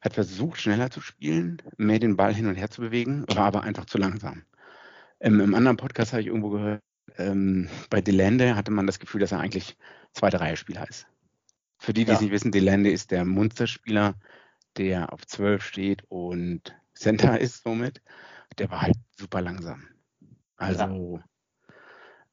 hat 0.00 0.14
versucht, 0.14 0.60
schneller 0.60 0.90
zu 0.90 1.00
spielen, 1.00 1.60
mehr 1.76 1.98
den 1.98 2.16
Ball 2.16 2.34
hin 2.34 2.46
und 2.46 2.54
her 2.54 2.70
zu 2.70 2.80
bewegen, 2.80 3.24
war 3.28 3.46
aber 3.46 3.62
einfach 3.62 3.84
zu 3.84 3.98
langsam. 3.98 4.44
Ähm, 5.20 5.40
Im 5.40 5.54
anderen 5.54 5.76
Podcast 5.76 6.12
habe 6.12 6.22
ich 6.22 6.28
irgendwo 6.28 6.50
gehört, 6.50 6.82
ähm, 7.16 7.68
bei 7.90 8.00
Delande 8.00 8.54
hatte 8.54 8.70
man 8.70 8.86
das 8.86 9.00
Gefühl, 9.00 9.20
dass 9.20 9.32
er 9.32 9.40
eigentlich 9.40 9.76
zweite 10.12 10.40
Reihe 10.40 10.56
Spieler 10.56 10.88
ist. 10.88 11.06
Für 11.78 11.92
die, 11.92 12.04
die 12.04 12.10
ja. 12.10 12.14
es 12.14 12.20
nicht 12.20 12.30
wissen, 12.30 12.52
Delande 12.52 12.90
ist 12.90 13.10
der 13.10 13.24
Munsterspieler, 13.24 14.14
der 14.78 15.12
auf 15.12 15.26
12 15.26 15.62
steht 15.62 16.04
und 16.08 16.76
Center 16.94 17.38
ist 17.40 17.62
somit. 17.62 18.02
Der 18.58 18.70
war 18.70 18.82
halt 18.82 18.96
super 19.16 19.40
langsam. 19.40 19.86
Also, 20.56 21.20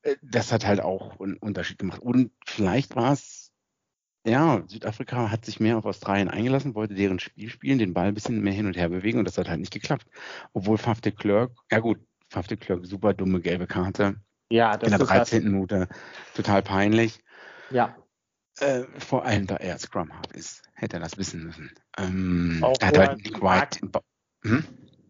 ja. 0.05 0.11
Äh, 0.11 0.15
das 0.21 0.51
hat 0.51 0.65
halt 0.65 0.81
auch 0.81 1.19
einen 1.19 1.37
Unterschied 1.37 1.79
gemacht. 1.79 2.01
Und 2.01 2.31
vielleicht 2.45 2.95
war 2.95 3.13
es, 3.13 3.51
ja, 4.25 4.63
Südafrika 4.67 5.29
hat 5.29 5.45
sich 5.45 5.59
mehr 5.59 5.77
auf 5.77 5.85
Australien 5.85 6.29
eingelassen, 6.29 6.75
wollte 6.75 6.95
deren 6.95 7.19
Spiel 7.19 7.49
spielen, 7.49 7.77
den 7.77 7.93
Ball 7.93 8.07
ein 8.07 8.13
bisschen 8.13 8.41
mehr 8.41 8.53
hin 8.53 8.65
und 8.65 8.77
her 8.77 8.89
bewegen 8.89 9.19
und 9.19 9.25
das 9.25 9.37
hat 9.37 9.49
halt 9.49 9.59
nicht 9.59 9.73
geklappt. 9.73 10.07
Obwohl 10.53 10.77
Faf 10.77 11.01
de 11.01 11.11
Klerk, 11.11 11.51
ja 11.71 11.79
gut, 11.79 11.99
Faf 12.29 12.47
de 12.47 12.57
Klerk, 12.57 12.85
super 12.85 13.13
dumme 13.13 13.41
gelbe 13.41 13.67
Karte. 13.67 14.15
Ja, 14.49 14.77
das 14.77 14.91
in 14.91 14.97
der 14.97 15.07
13. 15.07 15.43
Halt 15.43 15.51
Minute 15.51 15.87
total 16.33 16.63
peinlich. 16.63 17.19
Ja. 17.69 17.95
Äh, 18.59 18.83
vor 18.99 19.25
allem, 19.25 19.47
da 19.47 19.57
er 19.57 19.77
Scrum 19.77 20.13
Half 20.13 20.31
ist, 20.33 20.63
hätte 20.73 20.97
er 20.97 21.01
das 21.01 21.17
wissen 21.17 21.43
müssen. 21.43 21.71
Ähm, 21.97 22.59
auch 22.61 22.77
er 22.79 22.87
hat 22.87 22.97
halt 22.97 23.23
Nick 23.23 23.41
White. 23.41 23.79
Hm? 24.43 24.63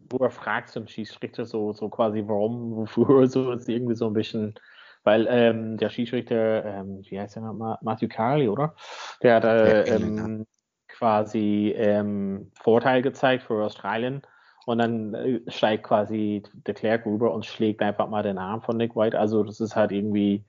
Wo 0.10 0.18
er 0.18 0.32
fragt 0.32 0.70
zum 0.70 0.88
Schiedsrichter 0.88 1.46
so, 1.46 1.74
so 1.74 1.90
quasi, 1.90 2.24
warum, 2.26 2.76
wofür, 2.76 3.28
so 3.28 3.52
ist 3.52 3.70
irgendwie 3.70 3.96
so 3.96 4.08
ein 4.08 4.14
bisschen, 4.14 4.56
weil 5.04 5.28
ähm, 5.30 5.78
der 5.78 5.90
Schiedsrichter, 5.90 6.66
ähm, 6.66 7.02
wie 7.08 7.20
heißt 7.20 7.36
der 7.36 7.44
nochmal, 7.44 7.78
Matthew 7.82 8.08
Carley, 8.08 8.48
oder? 8.48 8.76
Der 9.22 9.36
hat 9.36 9.44
äh, 9.44 9.84
ähm, 9.96 10.48
quasi 10.88 11.74
ähm, 11.76 12.52
Vorteil 12.62 13.02
gezeigt 13.02 13.44
für 13.44 13.64
Australien 13.64 14.22
und 14.66 14.80
dann 14.80 15.14
äh, 15.14 15.42
steigt 15.52 15.84
quasi 15.84 16.42
der 16.54 16.74
Klerk 16.74 17.06
rüber 17.06 17.34
und 17.34 17.46
schlägt 17.46 17.82
einfach 17.82 18.10
mal 18.10 18.24
den 18.24 18.38
Arm 18.38 18.62
von 18.62 18.78
Nick 18.78 18.96
White. 18.96 19.20
Also 19.20 19.44
das 19.44 19.60
ist 19.60 19.76
halt 19.76 19.92
irgendwie, 19.92 20.46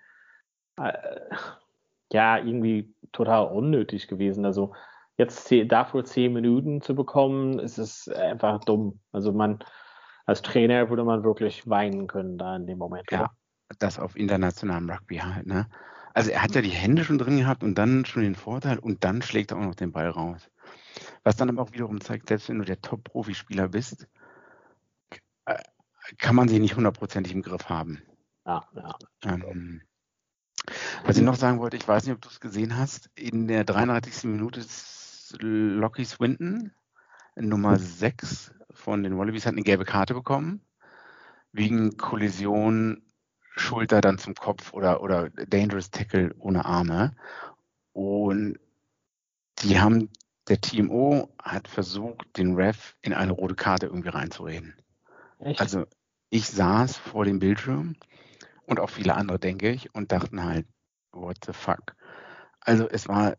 äh, 0.79 0.93
ja, 2.13 2.39
irgendwie 2.39 2.95
total 3.13 3.47
unnötig 3.49 4.09
gewesen. 4.09 4.45
Also 4.45 4.75
jetzt 5.17 5.53
dafür 5.67 6.05
zehn 6.05 6.33
Minuten 6.33 6.81
zu 6.83 6.95
bekommen, 6.95 7.59
ist 7.59 7.79
es 7.79 8.09
einfach 8.09 8.61
dumm. 8.65 9.01
Also 9.13 9.33
man, 9.33 9.59
als 10.27 10.43
Trainer 10.43 10.89
würde 10.91 11.05
man 11.05 11.25
wirklich 11.25 11.69
weinen 11.69 12.07
können 12.07 12.39
da 12.39 12.57
in 12.57 12.67
dem 12.67 12.79
Moment. 12.79 13.11
Ja, 13.11 13.21
oder? 13.21 13.31
das 13.79 13.99
auf 13.99 14.17
internationalem 14.17 14.91
Rugby 14.91 15.17
halt, 15.19 15.47
ne? 15.47 15.69
Also 16.15 16.31
er 16.31 16.43
hat 16.43 16.55
ja 16.55 16.63
die 16.63 16.71
Hände 16.71 17.05
schon 17.05 17.19
drin 17.19 17.37
gehabt 17.37 17.63
und 17.63 17.77
dann 17.77 18.07
schon 18.07 18.23
den 18.23 18.37
Vorteil 18.37 18.79
und 18.79 19.05
dann 19.05 19.21
schlägt 19.21 19.51
er 19.51 19.59
auch 19.59 19.65
noch 19.65 19.75
den 19.75 19.93
Ball 19.93 20.09
raus. 20.09 20.51
Was 21.25 21.37
dann 21.37 21.51
aber 21.51 21.61
auch 21.61 21.73
wiederum 21.73 22.01
zeigt, 22.01 22.29
selbst 22.29 22.49
wenn 22.49 22.59
du 22.59 22.65
der 22.65 22.81
Top-Profispieler 22.81 23.69
bist, 23.69 24.09
äh, 25.45 25.59
kann 26.17 26.35
man 26.35 26.49
sie 26.49 26.59
nicht 26.59 26.75
hundertprozentig 26.75 27.35
im 27.35 27.43
Griff 27.43 27.69
haben. 27.69 28.03
Ja, 28.47 28.65
ja. 28.75 28.97
Ähm, 29.25 29.83
was 31.05 31.17
ich 31.17 31.23
noch 31.23 31.37
sagen 31.37 31.61
wollte, 31.61 31.77
ich 31.77 31.87
weiß 31.87 32.05
nicht, 32.05 32.15
ob 32.15 32.23
du 32.23 32.29
es 32.29 32.41
gesehen 32.41 32.77
hast, 32.77 33.11
in 33.15 33.49
der 33.49 33.65
33. 33.65 34.25
Minute 34.25 34.61
ist 34.61 35.37
Lockie 35.41 36.05
Swinton, 36.05 36.73
Nummer 37.37 37.79
6 37.79 38.53
von 38.71 39.03
den 39.03 39.19
Wallabies, 39.19 39.47
hat 39.47 39.53
eine 39.53 39.63
gelbe 39.63 39.85
Karte 39.85 40.15
bekommen, 40.15 40.61
wegen 41.53 41.97
Kollision 41.97 43.03
Schulter 43.57 44.01
dann 44.01 44.19
zum 44.19 44.35
Kopf 44.35 44.73
oder, 44.73 45.03
oder 45.03 45.31
Dangerous 45.31 45.91
Tackle 45.91 46.35
ohne 46.39 46.65
Arme. 46.65 47.17
Und 47.93 48.59
die 49.61 49.81
haben 49.81 50.11
der 50.49 50.61
TMO 50.61 51.35
hat 51.43 51.67
versucht, 51.67 52.37
den 52.37 52.55
Ref 52.55 52.97
in 53.03 53.13
eine 53.13 53.33
rote 53.33 53.55
Karte 53.55 53.87
irgendwie 53.87 54.11
reinzureden. 54.11 54.75
Echt? 55.41 55.61
Also 55.61 55.87
ich 56.31 56.49
saß 56.49 56.97
vor 56.97 57.25
dem 57.25 57.39
Bildschirm 57.39 57.97
und 58.67 58.81
auch 58.81 58.91
viele 58.91 59.15
andere, 59.15 59.39
denke 59.39 59.71
ich, 59.71 59.95
und 59.95 60.13
dachten 60.13 60.45
halt, 60.45 60.67
what 61.13 61.39
the 61.47 61.53
fuck. 61.53 61.95
Also 62.61 62.89
es 62.89 63.09
war 63.09 63.37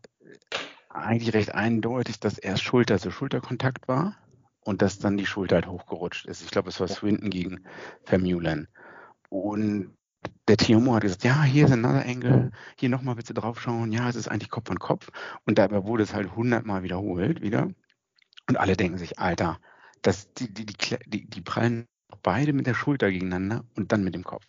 eigentlich 0.88 1.34
recht 1.34 1.54
eindeutig, 1.54 2.18
dass 2.18 2.38
erst 2.38 2.62
Schulter 2.62 2.98
zu 2.98 3.10
Schulterkontakt 3.10 3.88
war 3.88 4.16
und 4.60 4.82
dass 4.82 4.98
dann 4.98 5.16
die 5.16 5.26
Schulter 5.26 5.56
halt 5.56 5.66
hochgerutscht 5.66 6.26
ist. 6.26 6.42
Ich 6.42 6.50
glaube, 6.50 6.70
es 6.70 6.80
war 6.80 6.88
Swinton 6.88 7.30
gegen 7.30 7.64
Vermeulen. 8.04 8.68
Und 9.28 9.94
der 10.48 10.56
TMO 10.56 10.94
hat 10.94 11.02
gesagt, 11.02 11.24
ja, 11.24 11.42
hier 11.42 11.66
ist 11.66 11.72
another 11.72 12.04
Angle, 12.06 12.50
hier 12.78 12.88
nochmal 12.88 13.14
bitte 13.14 13.34
draufschauen, 13.34 13.92
ja, 13.92 14.08
es 14.08 14.16
ist 14.16 14.28
eigentlich 14.28 14.50
Kopf 14.50 14.70
an 14.70 14.78
Kopf. 14.78 15.10
Und 15.44 15.58
dabei 15.58 15.84
wurde 15.84 16.02
es 16.02 16.14
halt 16.14 16.34
hundertmal 16.34 16.82
wiederholt 16.82 17.42
wieder. 17.42 17.70
Und 18.48 18.56
alle 18.56 18.76
denken 18.76 18.98
sich, 18.98 19.18
Alter, 19.18 19.60
das, 20.02 20.32
die, 20.34 20.52
die, 20.52 20.66
die, 21.06 21.28
die 21.28 21.40
prallen 21.42 21.86
beide 22.22 22.52
mit 22.52 22.66
der 22.66 22.74
Schulter 22.74 23.10
gegeneinander 23.10 23.64
und 23.76 23.92
dann 23.92 24.04
mit 24.04 24.14
dem 24.14 24.24
Kopf. 24.24 24.46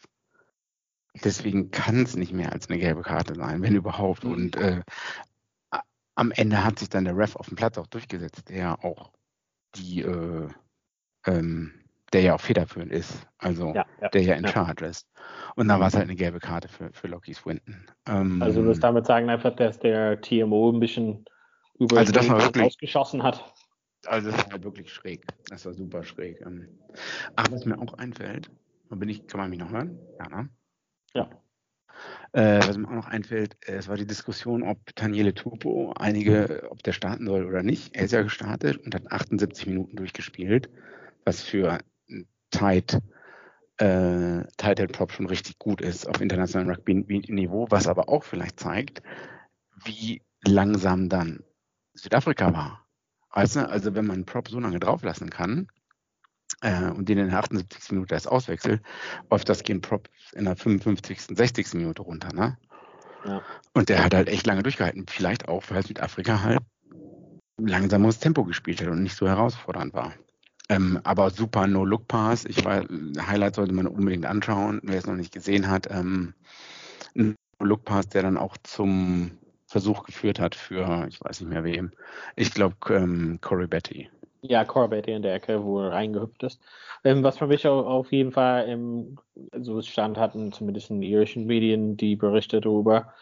Deswegen 1.23 1.71
kann 1.71 2.03
es 2.03 2.15
nicht 2.15 2.33
mehr 2.33 2.51
als 2.51 2.69
eine 2.69 2.79
gelbe 2.79 3.01
Karte 3.01 3.35
sein, 3.35 3.61
wenn 3.61 3.75
überhaupt. 3.75 4.23
Mhm. 4.23 4.31
Und 4.31 4.55
äh, 4.57 4.81
am 6.15 6.31
Ende 6.31 6.63
hat 6.63 6.79
sich 6.79 6.89
dann 6.89 7.05
der 7.05 7.17
Ref 7.17 7.35
auf 7.35 7.47
dem 7.47 7.55
Platz 7.55 7.77
auch 7.77 7.87
durchgesetzt, 7.87 8.49
der 8.49 8.83
auch 8.83 9.11
die 9.75 10.01
äh, 10.01 10.49
ähm, 11.25 11.73
der 12.13 12.21
ja 12.21 12.35
auch 12.35 12.41
federführend 12.41 12.91
ist, 12.91 13.27
also 13.37 13.73
ja, 13.75 13.85
ja, 14.01 14.09
der 14.09 14.21
ja 14.21 14.33
in 14.35 14.43
ja. 14.43 14.51
Charge 14.51 14.85
ist. 14.85 15.07
Und 15.55 15.67
dann 15.67 15.79
war 15.79 15.87
es 15.87 15.93
halt 15.93 16.05
eine 16.05 16.15
gelbe 16.15 16.39
Karte 16.39 16.67
für, 16.67 16.91
für 16.91 17.07
Loki 17.07 17.33
Swinton. 17.33 17.85
Ähm, 18.07 18.41
also 18.41 18.61
du 18.61 18.67
wirst 18.67 18.83
damit 18.83 19.05
sagen 19.05 19.29
einfach, 19.29 19.55
dass 19.55 19.79
der 19.79 20.19
TMO 20.19 20.71
ein 20.71 20.79
bisschen 20.79 21.25
über 21.77 21.97
also 21.97 22.11
das 22.11 22.27
war 22.27 22.41
wirklich, 22.41 22.65
ausgeschossen 22.65 23.23
hat. 23.23 23.53
Also 24.05 24.31
das 24.31 24.45
war 24.45 24.53
halt 24.53 24.63
wirklich 24.63 24.91
schräg. 24.91 25.25
Das 25.49 25.65
war 25.65 25.73
super 25.73 26.03
schräg. 26.03 26.41
Ähm. 26.41 26.67
Ach, 27.35 27.45
was 27.51 27.65
mir 27.65 27.77
auch 27.77 27.93
einfällt, 27.93 28.49
bin 28.89 29.09
ich, 29.09 29.27
kann 29.27 29.39
man 29.39 29.49
mich 29.49 29.59
noch 29.59 29.71
hören? 29.71 29.99
Ja, 30.19 30.29
ne? 30.29 30.49
Ja. 31.13 31.29
Äh, 32.31 32.59
was 32.59 32.77
mir 32.77 32.87
auch 32.87 32.93
noch 32.93 33.07
einfällt, 33.07 33.57
äh, 33.67 33.73
es 33.73 33.87
war 33.87 33.97
die 33.97 34.05
Diskussion, 34.05 34.63
ob 34.63 34.95
Daniele 34.95 35.33
Tupo 35.33 35.93
einige, 35.93 36.67
ob 36.69 36.83
der 36.83 36.93
starten 36.93 37.25
soll 37.25 37.45
oder 37.45 37.63
nicht. 37.63 37.95
Er 37.95 38.05
ist 38.05 38.11
ja 38.11 38.21
gestartet 38.21 38.77
und 38.77 38.93
hat 38.93 39.11
78 39.11 39.65
Minuten 39.67 39.95
durchgespielt, 39.95 40.69
was 41.25 41.41
für 41.41 41.79
Tight, 42.51 42.99
äh, 43.77 44.43
Tight 44.57 44.91
Prop 44.91 45.11
schon 45.11 45.25
richtig 45.25 45.57
gut 45.57 45.81
ist 45.81 46.07
auf 46.07 46.21
internationalem 46.21 46.71
Rugby-Niveau, 46.71 47.67
was 47.69 47.87
aber 47.87 48.09
auch 48.09 48.23
vielleicht 48.23 48.59
zeigt, 48.59 49.01
wie 49.83 50.21
langsam 50.43 51.09
dann 51.09 51.43
Südafrika 51.93 52.53
war. 52.53 52.87
Weißt 53.31 53.57
du, 53.57 53.69
also 53.69 53.95
wenn 53.95 54.05
man 54.05 54.17
einen 54.17 54.25
Prop 54.25 54.47
so 54.49 54.59
lange 54.59 54.79
drauflassen 54.79 55.29
kann 55.29 55.67
äh, 56.61 56.89
und 56.89 57.09
den 57.09 57.17
in 57.17 57.29
der 57.29 57.39
78. 57.39 57.91
Minute 57.91 58.15
erst 58.15 58.27
auswechselt, 58.27 58.81
läuft 59.29 59.49
das 59.49 59.63
gehen 59.63 59.81
Prop 59.81 60.09
in 60.33 60.45
der 60.45 60.55
55., 60.55 61.21
60. 61.35 61.73
Minute 61.75 62.01
runter, 62.01 62.33
ne? 62.33 62.57
Ja. 63.25 63.41
Und 63.73 63.89
der 63.89 64.03
hat 64.03 64.13
halt 64.13 64.29
echt 64.29 64.47
lange 64.47 64.63
durchgehalten. 64.63 65.05
Vielleicht 65.07 65.47
auch, 65.47 65.63
weil 65.69 65.85
Südafrika 65.85 66.41
halt 66.41 66.59
langsames 67.57 68.19
Tempo 68.19 68.45
gespielt 68.45 68.81
hat 68.81 68.87
und 68.87 69.03
nicht 69.03 69.15
so 69.15 69.27
herausfordernd 69.27 69.93
war. 69.93 70.13
Ähm, 70.69 70.99
aber 71.03 71.31
super 71.31 71.67
No-Look-Pass. 71.67 72.45
Ich 72.45 72.63
war, 72.63 72.85
Highlight 73.19 73.55
sollte 73.55 73.73
man 73.73 73.87
unbedingt 73.87 74.25
anschauen, 74.25 74.79
wer 74.83 74.99
es 74.99 75.07
noch 75.07 75.15
nicht 75.15 75.33
gesehen 75.33 75.69
hat. 75.69 75.87
Ähm, 75.89 76.33
No-Look-Pass, 77.15 78.09
der 78.09 78.21
dann 78.21 78.37
auch 78.37 78.55
zum 78.63 79.31
Versuch 79.65 80.03
geführt 80.03 80.39
hat 80.39 80.55
für, 80.55 81.07
ich 81.09 81.19
weiß 81.21 81.41
nicht 81.41 81.49
mehr 81.49 81.63
wem. 81.63 81.91
Ich 82.35 82.53
glaube, 82.53 82.75
ähm, 82.91 83.39
Corey 83.41 83.67
Betty. 83.67 84.09
Ja, 84.41 84.63
Corbett 84.63 85.07
in 85.07 85.21
der 85.21 85.35
Ecke, 85.35 85.63
wo 85.63 85.81
er 85.81 85.91
reingehüpft 85.91 86.43
ist. 86.43 86.61
Ähm, 87.03 87.23
was 87.23 87.37
für 87.37 87.47
mich 87.47 87.67
auf 87.67 88.11
jeden 88.11 88.31
Fall 88.31 88.67
im, 88.69 89.17
so 89.57 89.81
Stand 89.81 90.17
hatten, 90.17 90.51
zumindest 90.51 90.89
in 90.89 91.01
irischen 91.01 91.45
Medien, 91.45 91.97
die 91.97 92.15
Berichte 92.15 92.61
darüber, 92.61 93.13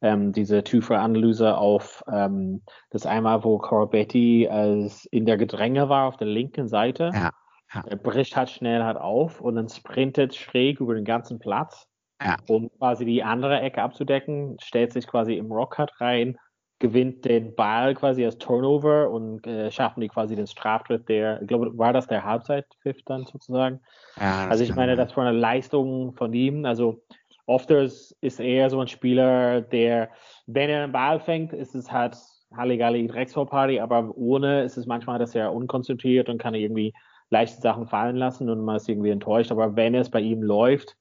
ähm, 0.00 0.32
diese 0.32 0.64
Tüfer-Analyse 0.64 1.56
auf 1.58 2.02
ähm, 2.10 2.62
das 2.90 3.04
einmal, 3.04 3.44
wo 3.44 3.58
Corbetti 3.58 4.48
als 4.48 5.04
in 5.06 5.26
der 5.26 5.36
Gedränge 5.36 5.88
war 5.88 6.08
auf 6.08 6.16
der 6.16 6.28
linken 6.28 6.68
Seite. 6.68 7.10
Ja, 7.12 7.30
ja. 7.74 7.84
Er 7.86 7.96
bricht 7.96 8.36
halt 8.36 8.50
schnell 8.50 8.82
halt 8.82 8.98
auf 8.98 9.40
und 9.40 9.56
dann 9.56 9.68
sprintet 9.68 10.34
schräg 10.34 10.80
über 10.80 10.94
den 10.94 11.04
ganzen 11.04 11.38
Platz, 11.38 11.86
ja. 12.22 12.36
um 12.48 12.70
quasi 12.78 13.04
die 13.04 13.22
andere 13.22 13.60
Ecke 13.60 13.82
abzudecken, 13.82 14.56
stellt 14.60 14.92
sich 14.92 15.06
quasi 15.06 15.34
im 15.34 15.52
Rockcut 15.52 16.00
rein 16.00 16.38
gewinnt 16.82 17.24
den 17.24 17.54
Ball 17.54 17.94
quasi 17.94 18.24
als 18.24 18.38
Turnover 18.38 19.08
und 19.08 19.46
äh, 19.46 19.70
schaffen 19.70 20.00
die 20.00 20.08
quasi 20.08 20.34
den 20.34 20.48
Straftritt 20.48 21.08
der, 21.08 21.40
ich 21.40 21.46
glaube, 21.46 21.78
war 21.78 21.92
das 21.92 22.08
der 22.08 22.24
Halbzeitpfiff 22.24 23.02
dann 23.04 23.24
sozusagen? 23.24 23.80
Ja, 24.18 24.48
also 24.48 24.64
ich 24.64 24.74
meine, 24.74 24.96
das 24.96 25.16
war 25.16 25.24
eine 25.24 25.38
Leistung 25.38 26.12
von 26.14 26.34
ihm. 26.34 26.64
Also 26.64 27.00
oft 27.46 27.70
ist, 27.70 28.16
ist 28.20 28.40
er 28.40 28.68
so 28.68 28.80
ein 28.80 28.88
Spieler, 28.88 29.60
der, 29.60 30.10
wenn 30.46 30.70
er 30.70 30.82
einen 30.82 30.92
Ball 30.92 31.20
fängt, 31.20 31.52
ist 31.52 31.76
es 31.76 31.92
halt 31.92 32.16
Halligalli 32.52 33.06
Drecksvorparty, 33.06 33.78
aber 33.78 34.16
ohne 34.16 34.64
ist 34.64 34.76
es 34.76 34.86
manchmal, 34.86 35.20
dass 35.20 35.36
er 35.36 35.52
unkonzentriert 35.52 36.28
und 36.28 36.38
kann 36.38 36.54
irgendwie 36.54 36.92
leichte 37.30 37.60
Sachen 37.62 37.86
fallen 37.86 38.16
lassen 38.16 38.50
und 38.50 38.60
man 38.60 38.76
ist 38.76 38.88
irgendwie 38.88 39.10
enttäuscht. 39.10 39.52
Aber 39.52 39.76
wenn 39.76 39.94
es 39.94 40.10
bei 40.10 40.20
ihm 40.20 40.42
läuft, 40.42 40.96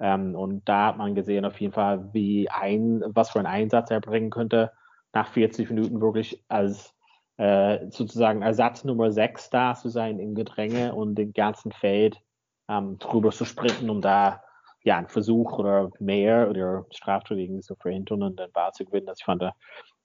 ähm, 0.00 0.34
und 0.34 0.66
da 0.66 0.86
hat 0.86 0.96
man 0.96 1.14
gesehen 1.14 1.44
auf 1.44 1.60
jeden 1.60 1.74
Fall, 1.74 2.08
wie 2.14 2.48
ein, 2.48 3.02
was 3.08 3.28
für 3.30 3.40
einen 3.40 3.46
Einsatz 3.46 3.90
er 3.90 4.00
bringen 4.00 4.30
könnte, 4.30 4.72
nach 5.12 5.28
40 5.28 5.70
Minuten 5.70 6.00
wirklich 6.00 6.44
als 6.48 6.94
äh, 7.36 7.86
sozusagen 7.90 8.42
Ersatz 8.42 8.84
Nummer 8.84 9.12
6 9.12 9.50
da 9.50 9.74
zu 9.74 9.88
sein 9.88 10.18
im 10.18 10.34
Gedränge 10.34 10.94
und 10.94 11.14
den 11.14 11.32
ganzen 11.32 11.72
Feld 11.72 12.18
ähm, 12.68 12.98
drüber 12.98 13.30
zu 13.30 13.44
sprinten, 13.44 13.90
um 13.90 14.00
da 14.00 14.42
ja 14.82 14.98
einen 14.98 15.08
Versuch 15.08 15.58
oder 15.58 15.90
mehr 15.98 16.48
oder 16.50 16.84
Straftat 16.90 17.38
irgendwie 17.38 17.62
zu 17.62 17.74
verhindern 17.76 18.22
und 18.22 18.38
den 18.38 18.52
Ball 18.52 18.72
zu 18.72 18.84
gewinnen. 18.84 19.06
Das 19.06 19.22
fand 19.22 19.42
ich 19.42 19.50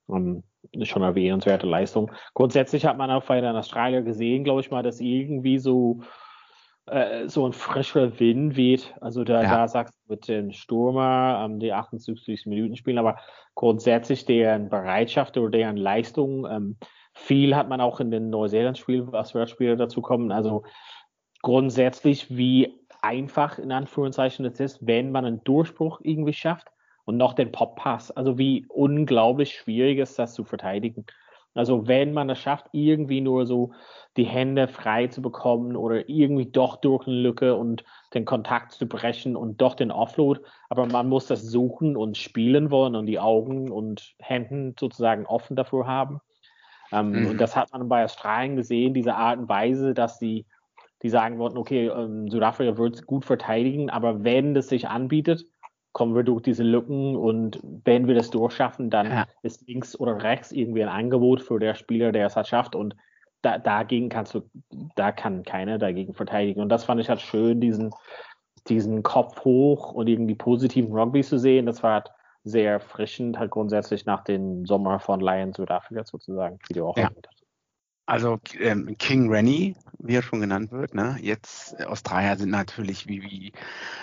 um, 0.08 0.44
schon 0.84 1.02
erwähnenswerte 1.02 1.68
Leistung. 1.68 2.12
Grundsätzlich 2.34 2.86
hat 2.86 2.98
man 2.98 3.12
auch 3.12 3.26
bei 3.26 3.42
den 3.42 3.56
Australier 3.56 4.02
gesehen, 4.02 4.44
glaube 4.44 4.62
ich 4.62 4.72
mal, 4.72 4.84
dass 4.84 5.00
irgendwie 5.00 5.58
so 5.60 6.02
äh, 6.86 7.28
so 7.28 7.46
ein 7.46 7.54
frischer 7.54 8.20
Wind 8.20 8.56
weht. 8.56 8.94
Also 9.00 9.24
da, 9.24 9.44
ja. 9.44 9.50
da 9.50 9.68
sagst 9.68 9.96
du 9.96 10.14
mit 10.14 10.28
dem 10.28 10.52
Stürmer 10.52 11.44
ähm, 11.46 11.60
die 11.60 11.74
78 11.74 12.46
Minuten 12.46 12.76
spielen, 12.76 12.98
aber 12.98 13.18
grundsätzlich 13.56 14.26
deren 14.26 14.70
Bereitschaft 14.70 15.38
oder 15.38 15.52
deren 15.52 15.78
Leistung, 15.78 16.46
ähm, 16.46 16.78
viel 17.14 17.56
hat 17.56 17.70
man 17.70 17.80
auch 17.80 18.00
in 18.00 18.12
den 18.12 18.30
Neuseeland-Spiel, 18.30 19.12
was 19.12 19.34
wir 19.34 19.46
später 19.48 19.76
dazu 19.76 20.02
kommen. 20.02 20.32
Also 20.32 20.64
grundsätzlich, 21.42 22.36
wie 22.36 22.80
einfach 23.02 23.60
in 23.60 23.72
Anführungszeichen 23.72 24.46
es 24.46 24.60
ist, 24.60 24.86
wenn 24.86 25.12
man 25.12 25.26
einen 25.26 25.44
Durchbruch 25.44 26.00
irgendwie 26.04 26.34
schafft 26.34 26.68
und 27.06 27.18
noch 27.18 27.34
den 27.34 27.52
Pop-Pass. 27.52 28.12
Also 28.12 28.38
wie 28.38 28.66
unglaublich 28.70 29.56
schwierig 29.56 30.00
ist 30.00 30.18
das 30.18 30.34
zu 30.34 30.44
verteidigen. 30.44 31.06
Also 31.56 31.88
wenn 31.88 32.14
man 32.14 32.30
es 32.30 32.40
schafft, 32.40 32.68
irgendwie 32.72 33.22
nur 33.22 33.46
so 33.46 33.74
die 34.18 34.26
Hände 34.26 34.68
frei 34.68 35.08
zu 35.08 35.22
bekommen 35.22 35.76
oder 35.76 36.08
irgendwie 36.10 36.50
doch 36.50 36.78
durch 36.78 37.08
eine 37.08 37.16
Lücke 37.16 37.56
und 37.56 37.84
den 38.14 38.26
Kontakt 38.26 38.72
zu 38.72 38.88
brechen 38.88 39.36
und 39.36 39.62
doch 39.62 39.76
den 39.76 39.92
Offload, 39.92 40.42
aber 40.70 40.86
man 40.86 41.10
muss 41.10 41.28
das 41.28 41.44
suchen 41.44 41.96
und 41.96 42.18
spielen 42.18 42.72
wollen 42.72 42.96
und 42.96 43.06
die 43.06 43.20
Augen 43.20 43.72
und 43.72 44.16
Händen 44.20 44.76
sozusagen 44.80 45.26
offen 45.26 45.56
dafür 45.56 45.88
haben. 45.88 46.20
Ähm, 46.92 47.12
mhm. 47.12 47.28
Und 47.32 47.42
das 47.42 47.56
hat 47.56 47.72
man 47.72 47.88
bei 47.88 48.04
Australien 48.04 48.56
gesehen, 48.56 48.94
diese 48.94 49.16
Art 49.16 49.40
und 49.40 49.50
Weise, 49.50 49.94
dass 49.94 50.20
sie 50.20 50.46
die 51.04 51.10
sagen 51.10 51.38
wollten, 51.38 51.58
okay, 51.58 51.88
ähm, 51.88 52.30
Südafrika 52.30 52.78
wird 52.78 52.96
es 52.96 53.06
gut 53.06 53.26
verteidigen, 53.26 53.90
aber 53.90 54.24
wenn 54.24 54.54
das 54.54 54.70
sich 54.70 54.88
anbietet, 54.88 55.46
kommen 55.94 56.16
wir 56.16 56.24
durch 56.24 56.42
diese 56.42 56.64
Lücken 56.64 57.16
und 57.16 57.60
wenn 57.86 58.08
wir 58.08 58.16
das 58.16 58.32
durchschaffen, 58.32 58.90
dann 58.90 59.10
ja. 59.10 59.28
ist 59.44 59.66
links 59.68 59.98
oder 59.98 60.22
rechts 60.22 60.52
irgendwie 60.52 60.84
ein 60.84 60.90
Angebot 60.90 61.42
für 61.42 61.60
der 61.60 61.76
Spieler, 61.76 62.12
der 62.12 62.28
es 62.28 62.36
halt 62.36 62.48
schafft 62.48 62.76
und 62.76 62.96
da, 63.44 63.60
dagegen 63.60 64.10
kannst 64.10 64.34
du, 64.34 64.42
da 64.96 65.12
kann 65.12 65.44
keiner 65.44 65.78
dagegen 65.78 66.14
verteidigen 66.14 66.62
und 66.62 66.70
das 66.70 66.84
fand 66.84 67.00
ich 67.00 67.10
halt 67.10 67.22
schön, 67.22 67.62
diesen, 67.62 67.92
diesen 68.68 69.04
Kopf 69.04 69.44
hoch 69.46 69.92
und 69.94 70.08
irgendwie 70.08 70.36
positiven 70.36 70.94
Rugby 70.94 71.22
zu 71.24 71.38
sehen, 71.38 71.66
das 71.66 71.84
war 71.84 71.94
halt 71.94 72.12
sehr 72.44 72.72
erfrischend, 72.72 73.38
halt 73.38 73.52
grundsätzlich 73.52 74.06
nach 74.06 74.24
dem 74.24 74.66
Sommer 74.66 75.00
von 75.00 75.22
Lions 75.22 75.58
Südafrika 75.58 76.04
sozusagen, 76.04 76.60
wie 76.68 76.74
du 76.74 76.86
auch 76.86 76.98
ja. 76.98 77.04
erwähnt. 77.04 77.30
Also 78.06 78.40
ähm, 78.60 78.98
King 78.98 79.30
Rennie, 79.30 79.76
wie 79.98 80.16
er 80.16 80.24
schon 80.24 80.42
genannt 80.42 80.72
wird, 80.72 80.94
ne? 80.94 81.18
jetzt 81.22 81.80
äh, 81.80 81.86
Australier 81.86 82.36
sind 82.36 82.50
natürlich 82.50 83.08
wie, 83.08 83.24
wie 83.24 83.54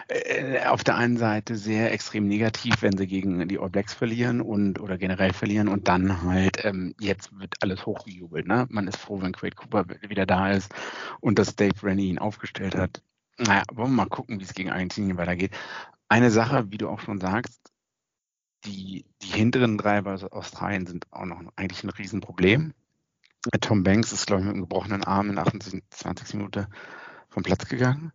äh, 0.09 0.65
auf 0.65 0.83
der 0.83 0.97
einen 0.97 1.19
Seite 1.19 1.57
sehr 1.57 1.93
extrem 1.93 2.27
negativ, 2.27 2.81
wenn 2.81 2.97
sie 2.97 3.07
gegen 3.07 3.47
die 3.47 3.59
All 3.59 3.69
Blacks 3.69 3.93
verlieren 3.93 4.41
und 4.41 4.81
oder 4.81 4.97
generell 4.97 5.35
verlieren 5.35 5.69
und 5.69 5.87
dann 5.87 6.23
halt 6.23 6.65
ähm, 6.65 6.95
jetzt 6.99 7.39
wird 7.39 7.57
alles 7.61 7.85
hochgejubelt. 7.85 8.47
Ne? 8.47 8.67
Man 8.71 8.89
ist 8.89 8.97
froh, 8.97 9.21
wenn 9.21 9.33
Quade 9.33 9.57
Cooper 9.57 9.85
wieder 10.09 10.25
da 10.25 10.51
ist 10.51 10.75
und 11.21 11.39
dass 11.39 11.57
Dave 11.57 11.83
Rennie 11.83 12.09
ihn 12.09 12.19
aufgestellt 12.19 12.75
hat. 12.75 13.03
Naja, 13.37 13.63
wollen 13.73 13.91
wir 13.91 14.05
mal 14.05 14.09
gucken, 14.09 14.41
wie 14.41 14.45
es 14.45 14.55
gegen 14.55 14.71
Argentinien 14.71 15.19
weitergeht. 15.19 15.53
Eine 16.09 16.31
Sache, 16.31 16.71
wie 16.71 16.79
du 16.79 16.89
auch 16.89 17.01
schon 17.01 17.21
sagst, 17.21 17.61
die, 18.65 19.05
die 19.23 19.29
hinteren 19.29 19.77
drei 19.77 20.01
bei 20.01 20.15
Australien 20.15 20.87
sind 20.87 21.07
auch 21.11 21.27
noch 21.27 21.41
eigentlich 21.57 21.85
ein 21.85 21.91
Riesenproblem. 21.91 22.73
Tom 23.61 23.83
Banks 23.83 24.13
ist, 24.13 24.27
glaube 24.27 24.43
ich, 24.43 24.47
mit 24.47 24.55
einem 24.55 24.63
gebrochenen 24.63 25.05
Arm 25.05 25.31
in 25.31 25.39
28 25.39 26.35
Minuten 26.35 26.67
vom 27.29 27.43
Platz 27.43 27.69
gegangen. 27.69 28.13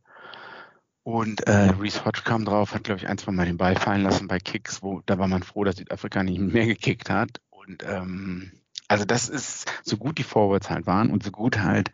Und 1.03 1.41
äh, 1.41 1.69
Reese 1.79 2.03
Hodge 2.03 2.21
kam 2.23 2.45
drauf, 2.45 2.73
hat, 2.73 2.83
glaube 2.83 2.99
ich, 2.99 3.07
ein, 3.07 3.17
zwei 3.17 3.31
Mal 3.31 3.45
den 3.45 3.57
Ball 3.57 3.75
fallen 3.75 4.01
lassen 4.01 4.27
bei 4.27 4.39
Kicks, 4.39 4.81
wo 4.81 5.01
da 5.05 5.19
war 5.19 5.27
man 5.27 5.43
froh, 5.43 5.63
dass 5.63 5.77
Südafrika 5.77 6.23
nicht 6.23 6.39
mehr 6.39 6.65
gekickt 6.65 7.09
hat. 7.09 7.41
Und 7.49 7.83
ähm, 7.83 8.51
also 8.87 9.05
das 9.05 9.29
ist, 9.29 9.71
so 9.83 9.97
gut 9.97 10.17
die 10.17 10.23
Forwards 10.23 10.69
halt 10.69 10.87
waren 10.87 11.11
und 11.11 11.23
so 11.23 11.31
gut 11.31 11.59
halt 11.59 11.91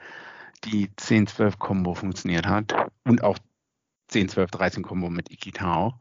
die 0.63 0.89
10-12-Kombo 0.89 1.95
funktioniert 1.95 2.47
hat 2.47 2.73
und 3.03 3.23
auch 3.23 3.37
10-12-13-Kombo 4.11 5.09
mit 5.09 5.31
Ikitao, 5.31 5.95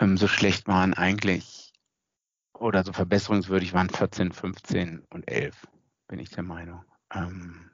ähm, 0.00 0.16
so 0.16 0.28
schlecht 0.28 0.68
waren 0.68 0.94
eigentlich 0.94 1.72
oder 2.52 2.84
so 2.84 2.92
verbesserungswürdig 2.92 3.72
waren 3.72 3.90
14, 3.90 4.32
15 4.32 5.04
und 5.10 5.30
11 5.30 5.66
bin 6.08 6.18
ich 6.18 6.30
der 6.30 6.42
Meinung. 6.42 6.84
Ähm, 7.12 7.70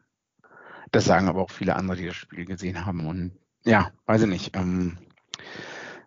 das 0.91 1.05
sagen 1.05 1.29
aber 1.29 1.43
auch 1.43 1.51
viele 1.51 1.77
andere, 1.77 1.97
die 1.97 2.07
das 2.07 2.17
Spiel 2.17 2.45
gesehen 2.45 2.85
haben. 2.85 3.07
Und 3.07 3.39
ja, 3.65 3.91
weiß 4.07 4.23
ich 4.23 4.29
nicht. 4.29 4.57
Ähm, 4.57 4.99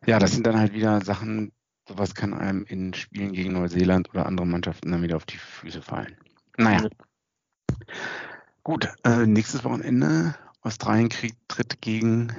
ja, 0.06 0.20
das 0.20 0.32
sind 0.32 0.46
dann 0.46 0.60
halt 0.60 0.74
wieder 0.74 1.02
Sachen, 1.02 1.52
sowas 1.88 2.14
kann 2.14 2.34
einem 2.34 2.64
in 2.66 2.94
Spielen 2.94 3.34
gegen 3.34 3.54
Neuseeland 3.54 4.10
oder 4.10 4.26
andere 4.26 4.46
Mannschaften 4.46 4.92
dann 4.92 5.02
wieder 5.02 5.16
auf 5.16 5.26
die 5.26 5.38
Füße 5.38 5.82
fallen. 5.82 6.16
Naja. 6.58 6.88
Gut, 8.64 8.90
äh, 9.04 9.26
nächstes 9.26 9.64
Wochenende. 9.64 10.36
Australien 10.62 11.10
kriegt, 11.10 11.38
tritt 11.48 11.82
gegen 11.82 12.36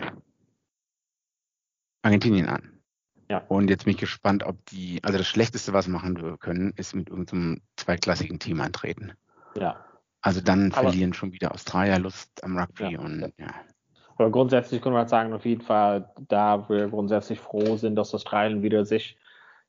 Argentinien 2.02 2.46
an. 2.46 2.80
Ja. 3.28 3.38
Und 3.48 3.68
jetzt 3.68 3.84
bin 3.84 3.94
ich 3.94 4.00
gespannt, 4.00 4.44
ob 4.44 4.64
die, 4.66 5.02
also 5.02 5.18
das 5.18 5.26
Schlechteste, 5.26 5.72
was 5.72 5.88
machen 5.88 6.38
können, 6.38 6.72
ist 6.76 6.94
mit 6.94 7.08
irgendeinem 7.08 7.60
zweitklassigen 7.76 8.38
Team 8.38 8.60
antreten. 8.60 9.12
Ja. 9.60 9.76
Also 10.20 10.40
dann 10.40 10.72
Aber, 10.72 10.90
verlieren 10.90 11.12
schon 11.12 11.32
wieder 11.32 11.52
Australier 11.52 11.98
Lust 11.98 12.42
am 12.42 12.58
Rugby 12.58 12.92
ja. 12.92 13.00
und 13.00 13.32
ja. 13.38 13.54
Aber 14.18 14.30
grundsätzlich 14.30 14.80
können 14.80 14.94
wir 14.94 15.00
halt 15.00 15.10
sagen, 15.10 15.32
auf 15.34 15.44
jeden 15.44 15.60
Fall, 15.60 16.10
da 16.28 16.68
wir 16.68 16.88
grundsätzlich 16.88 17.38
froh 17.38 17.76
sind, 17.76 17.96
dass 17.96 18.14
Australien 18.14 18.62
wieder 18.62 18.84
sich 18.84 19.18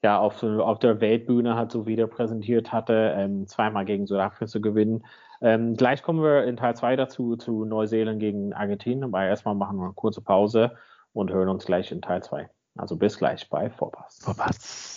ja 0.03 0.19
auf, 0.19 0.41
auf 0.43 0.79
der 0.79 1.01
Weltbühne 1.01 1.55
halt 1.55 1.71
so 1.71 1.85
wieder 1.85 2.07
präsentiert 2.07 2.71
hatte, 2.71 3.13
ähm, 3.17 3.47
zweimal 3.47 3.83
gegen 3.83 4.07
Südafrika 4.07 4.47
zu 4.47 4.61
gewinnen. 4.61 5.03
Ähm, 5.41 5.75
gleich 5.75 6.01
kommen 6.01 6.23
wir 6.23 6.45
in 6.45 6.57
Teil 6.57 6.75
2 6.75 6.95
dazu, 6.95 7.35
zu 7.35 7.65
Neuseeland 7.65 8.19
gegen 8.19 8.53
Argentinien, 8.53 9.03
aber 9.03 9.25
erstmal 9.25 9.55
machen 9.55 9.77
wir 9.77 9.85
eine 9.85 9.93
kurze 9.93 10.21
Pause 10.21 10.75
und 11.13 11.31
hören 11.31 11.49
uns 11.49 11.65
gleich 11.65 11.91
in 11.91 12.01
Teil 12.01 12.23
2. 12.23 12.49
Also 12.77 12.95
bis 12.95 13.17
gleich 13.17 13.49
bei 13.49 13.69
Vorpass. 13.69 14.19
Vorpass. 14.23 14.96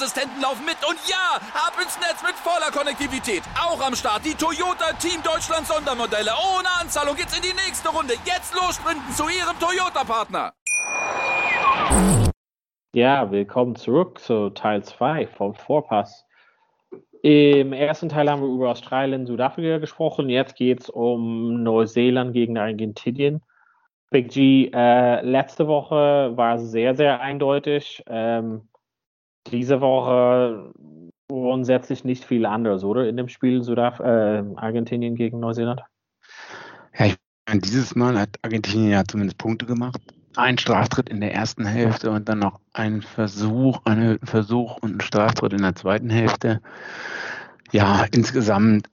laufen 0.41 0.65
mit. 0.65 0.77
Und 0.87 0.97
ja, 1.07 1.37
ab 1.53 1.73
ins 1.79 1.97
Netz 1.99 2.23
mit 2.23 2.33
voller 2.33 2.71
Konnektivität. 2.71 3.43
Auch 3.55 3.79
am 3.85 3.95
Start 3.95 4.25
die 4.25 4.33
Toyota 4.33 4.93
Team 4.93 5.21
Deutschland 5.23 5.67
Sondermodelle. 5.67 6.31
Ohne 6.57 6.67
Anzahlung 6.81 7.15
geht's 7.15 7.35
in 7.37 7.43
die 7.43 7.53
nächste 7.53 7.89
Runde. 7.89 8.13
Jetzt 8.25 8.53
los 8.55 8.75
sprinten 8.75 9.11
zu 9.13 9.25
ihrem 9.29 9.57
Toyota-Partner. 9.59 10.53
Ja, 12.93 13.31
willkommen 13.31 13.75
zurück 13.75 14.19
zu 14.19 14.49
Teil 14.49 14.83
2 14.83 15.27
vom 15.27 15.53
Vorpass. 15.53 16.25
Im 17.21 17.71
ersten 17.71 18.09
Teil 18.09 18.29
haben 18.29 18.41
wir 18.41 18.49
über 18.49 18.71
Australien, 18.71 19.27
Südafrika 19.27 19.77
gesprochen. 19.77 20.29
Jetzt 20.29 20.55
geht 20.55 20.81
es 20.81 20.89
um 20.89 21.61
Neuseeland 21.61 22.33
gegen 22.33 22.57
Argentinien. 22.57 23.43
Big 24.09 24.31
G, 24.31 24.71
äh, 24.73 25.21
letzte 25.21 25.67
Woche 25.67 26.31
war 26.35 26.57
sehr, 26.57 26.95
sehr 26.95 27.21
eindeutig. 27.21 28.03
Ähm, 28.07 28.67
diese 29.47 29.81
Woche 29.81 30.73
grundsätzlich 31.27 32.03
nicht 32.03 32.25
viel 32.25 32.45
anders, 32.45 32.83
oder? 32.83 33.07
In 33.07 33.17
dem 33.17 33.29
Spiel 33.29 33.63
Südaf 33.63 33.99
äh, 33.99 34.43
Argentinien 34.55 35.15
gegen 35.15 35.39
Neuseeland? 35.39 35.81
Ja, 36.97 37.05
ich 37.05 37.15
meine, 37.47 37.61
dieses 37.61 37.95
Mal 37.95 38.19
hat 38.19 38.37
Argentinien 38.41 38.91
ja 38.91 39.03
zumindest 39.05 39.37
Punkte 39.37 39.65
gemacht. 39.65 40.01
Ein 40.35 40.57
Straftritt 40.57 41.09
in 41.09 41.21
der 41.21 41.33
ersten 41.33 41.65
Hälfte 41.65 42.11
und 42.11 42.27
dann 42.29 42.39
noch 42.39 42.59
ein 42.73 43.01
Versuch, 43.01 43.79
einen 43.85 44.19
Versuch 44.19 44.77
und 44.81 44.97
ein 44.97 45.01
Straftritt 45.01 45.53
in 45.53 45.61
der 45.61 45.75
zweiten 45.75 46.09
Hälfte. 46.09 46.61
Ja, 47.71 48.05
insgesamt, 48.11 48.87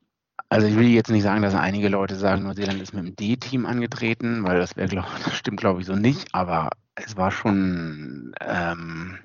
also 0.48 0.66
ich 0.66 0.76
will 0.76 0.86
jetzt 0.86 1.10
nicht 1.10 1.22
sagen, 1.22 1.42
dass 1.42 1.54
einige 1.54 1.88
Leute 1.88 2.16
sagen, 2.16 2.44
Neuseeland 2.44 2.80
ist 2.80 2.94
mit 2.94 3.04
dem 3.04 3.16
D-Team 3.16 3.66
angetreten, 3.66 4.44
weil 4.44 4.58
das 4.58 4.76
wäre, 4.76 4.88
glaube 4.88 5.08
das 5.24 5.34
stimmt, 5.36 5.60
glaube 5.60 5.80
ich, 5.80 5.86
so 5.86 5.94
nicht, 5.94 6.34
aber 6.34 6.70
es 6.94 7.16
war 7.16 7.30
schon 7.30 8.32
ähm, 8.40 9.18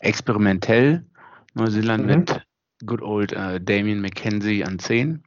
experimentell. 0.00 1.04
Neuseeland 1.54 2.06
mhm. 2.06 2.10
mit 2.10 2.46
good 2.86 3.02
old 3.02 3.32
äh, 3.32 3.60
Damien 3.60 4.00
McKenzie 4.00 4.64
an 4.64 4.78
10 4.78 5.22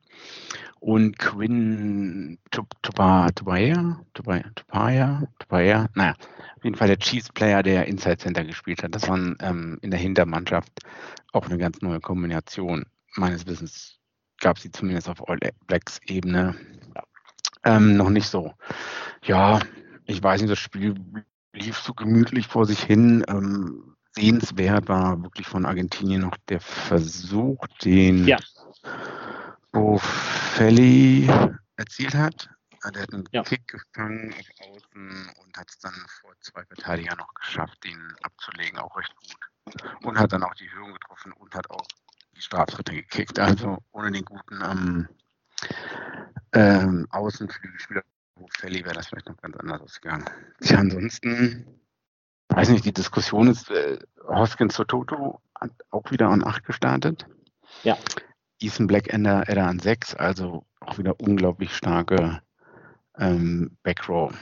und 0.80 1.20
Quinn 1.20 2.40
Tupaya, 2.50 3.30
Tupaya, 3.36 4.00
Tupaya, 4.14 5.28
Tupaya, 5.38 5.90
naja, 5.94 6.16
auf 6.58 6.64
jeden 6.64 6.76
Fall 6.76 6.88
der 6.88 6.98
Chiefs-Player, 6.98 7.62
der 7.62 7.88
Inside 7.88 8.18
Center 8.18 8.44
gespielt 8.44 8.82
hat. 8.82 8.96
Das 8.96 9.08
war 9.08 9.18
ähm, 9.18 9.78
in 9.82 9.92
der 9.92 10.00
Hintermannschaft 10.00 10.72
auch 11.34 11.46
eine 11.46 11.60
ganz 11.60 11.82
neue 11.82 12.00
Kombination. 12.00 12.86
Meines 13.16 13.46
Wissens 13.46 14.00
gab 14.40 14.58
es 14.58 14.64
sie 14.64 14.72
zumindest 14.72 15.08
auf 15.08 15.28
All 15.30 15.38
Blacks 15.68 16.00
Ebene 16.08 16.56
ähm, 17.64 17.96
noch 17.96 18.10
nicht 18.10 18.28
so. 18.28 18.54
Ja, 19.24 19.60
ich 20.06 20.24
weiß 20.24 20.42
nicht, 20.42 20.52
das 20.52 20.60
Spiel 20.60 20.96
lief 21.54 21.78
so 21.78 21.94
gemütlich 21.94 22.48
vor 22.48 22.66
sich 22.66 22.82
hin. 22.82 23.24
Ähm, 23.28 23.91
sehenswert 24.14 24.88
war 24.88 25.22
wirklich 25.22 25.48
von 25.48 25.66
Argentinien 25.66 26.22
noch 26.22 26.38
der 26.50 26.60
Versuch, 26.60 27.66
den 27.84 28.28
ja. 28.28 28.38
Bofelli 29.72 31.30
erzielt 31.78 32.16
hat. 32.16 32.50
Der 32.94 33.04
hat 33.04 33.14
einen 33.14 33.30
ja. 33.32 33.44
Kick 33.44 33.68
gefangen 33.68 34.34
auf 34.34 34.68
Außen 34.68 35.32
und 35.44 35.58
hat 35.58 35.70
es 35.70 35.78
dann 35.80 35.94
vor 36.20 36.34
zwei 36.40 36.66
Verteidigern 36.66 37.20
noch 37.20 37.32
geschafft, 37.36 37.84
den 37.84 38.16
abzulegen, 38.24 38.80
auch 38.80 38.98
recht 38.98 39.14
gut. 39.16 39.86
Und 40.04 40.18
hat 40.18 40.34
dann 40.34 40.44
auch 40.44 40.56
die 40.56 40.72
Höhe 40.72 40.92
getroffen 40.92 41.32
und 41.34 41.54
hat 41.54 41.70
auch 41.70 41.86
die 42.36 42.42
Straftritte 42.42 42.94
gekickt. 42.94 43.38
Also 43.38 43.78
ohne 43.92 44.12
den 44.12 44.26
guten 44.26 44.62
ähm, 44.64 45.10
ähm, 46.54 47.08
Außenflügelspieler 47.12 48.02
Bofelli 48.34 48.84
wäre 48.84 48.96
das 48.96 49.08
vielleicht 49.08 49.30
noch 49.30 49.38
ganz 49.38 49.56
anders 49.58 49.82
ausgegangen. 49.82 50.26
Tja, 50.62 50.80
ansonsten 50.80 51.81
weiß 52.56 52.70
nicht, 52.70 52.86
die 52.86 52.94
Diskussion 52.94 53.48
ist, 53.48 53.70
äh, 53.72 54.00
Hoskins 54.28 54.76
Sototo 54.76 55.42
hat 55.60 55.72
auch 55.90 56.12
wieder 56.12 56.30
an 56.30 56.46
8 56.46 56.66
gestartet. 56.66 57.26
Ja. 57.84 57.98
Ethan 58.60 58.88
Blackender 58.88 59.44
er 59.48 59.68
an 59.68 59.80
6, 59.80 60.16
also 60.16 60.66
auch 60.80 60.98
wieder 60.98 61.20
unglaublich 61.20 61.76
starke 61.76 62.42
ähm, 63.18 63.78
Backrow. 63.84 64.34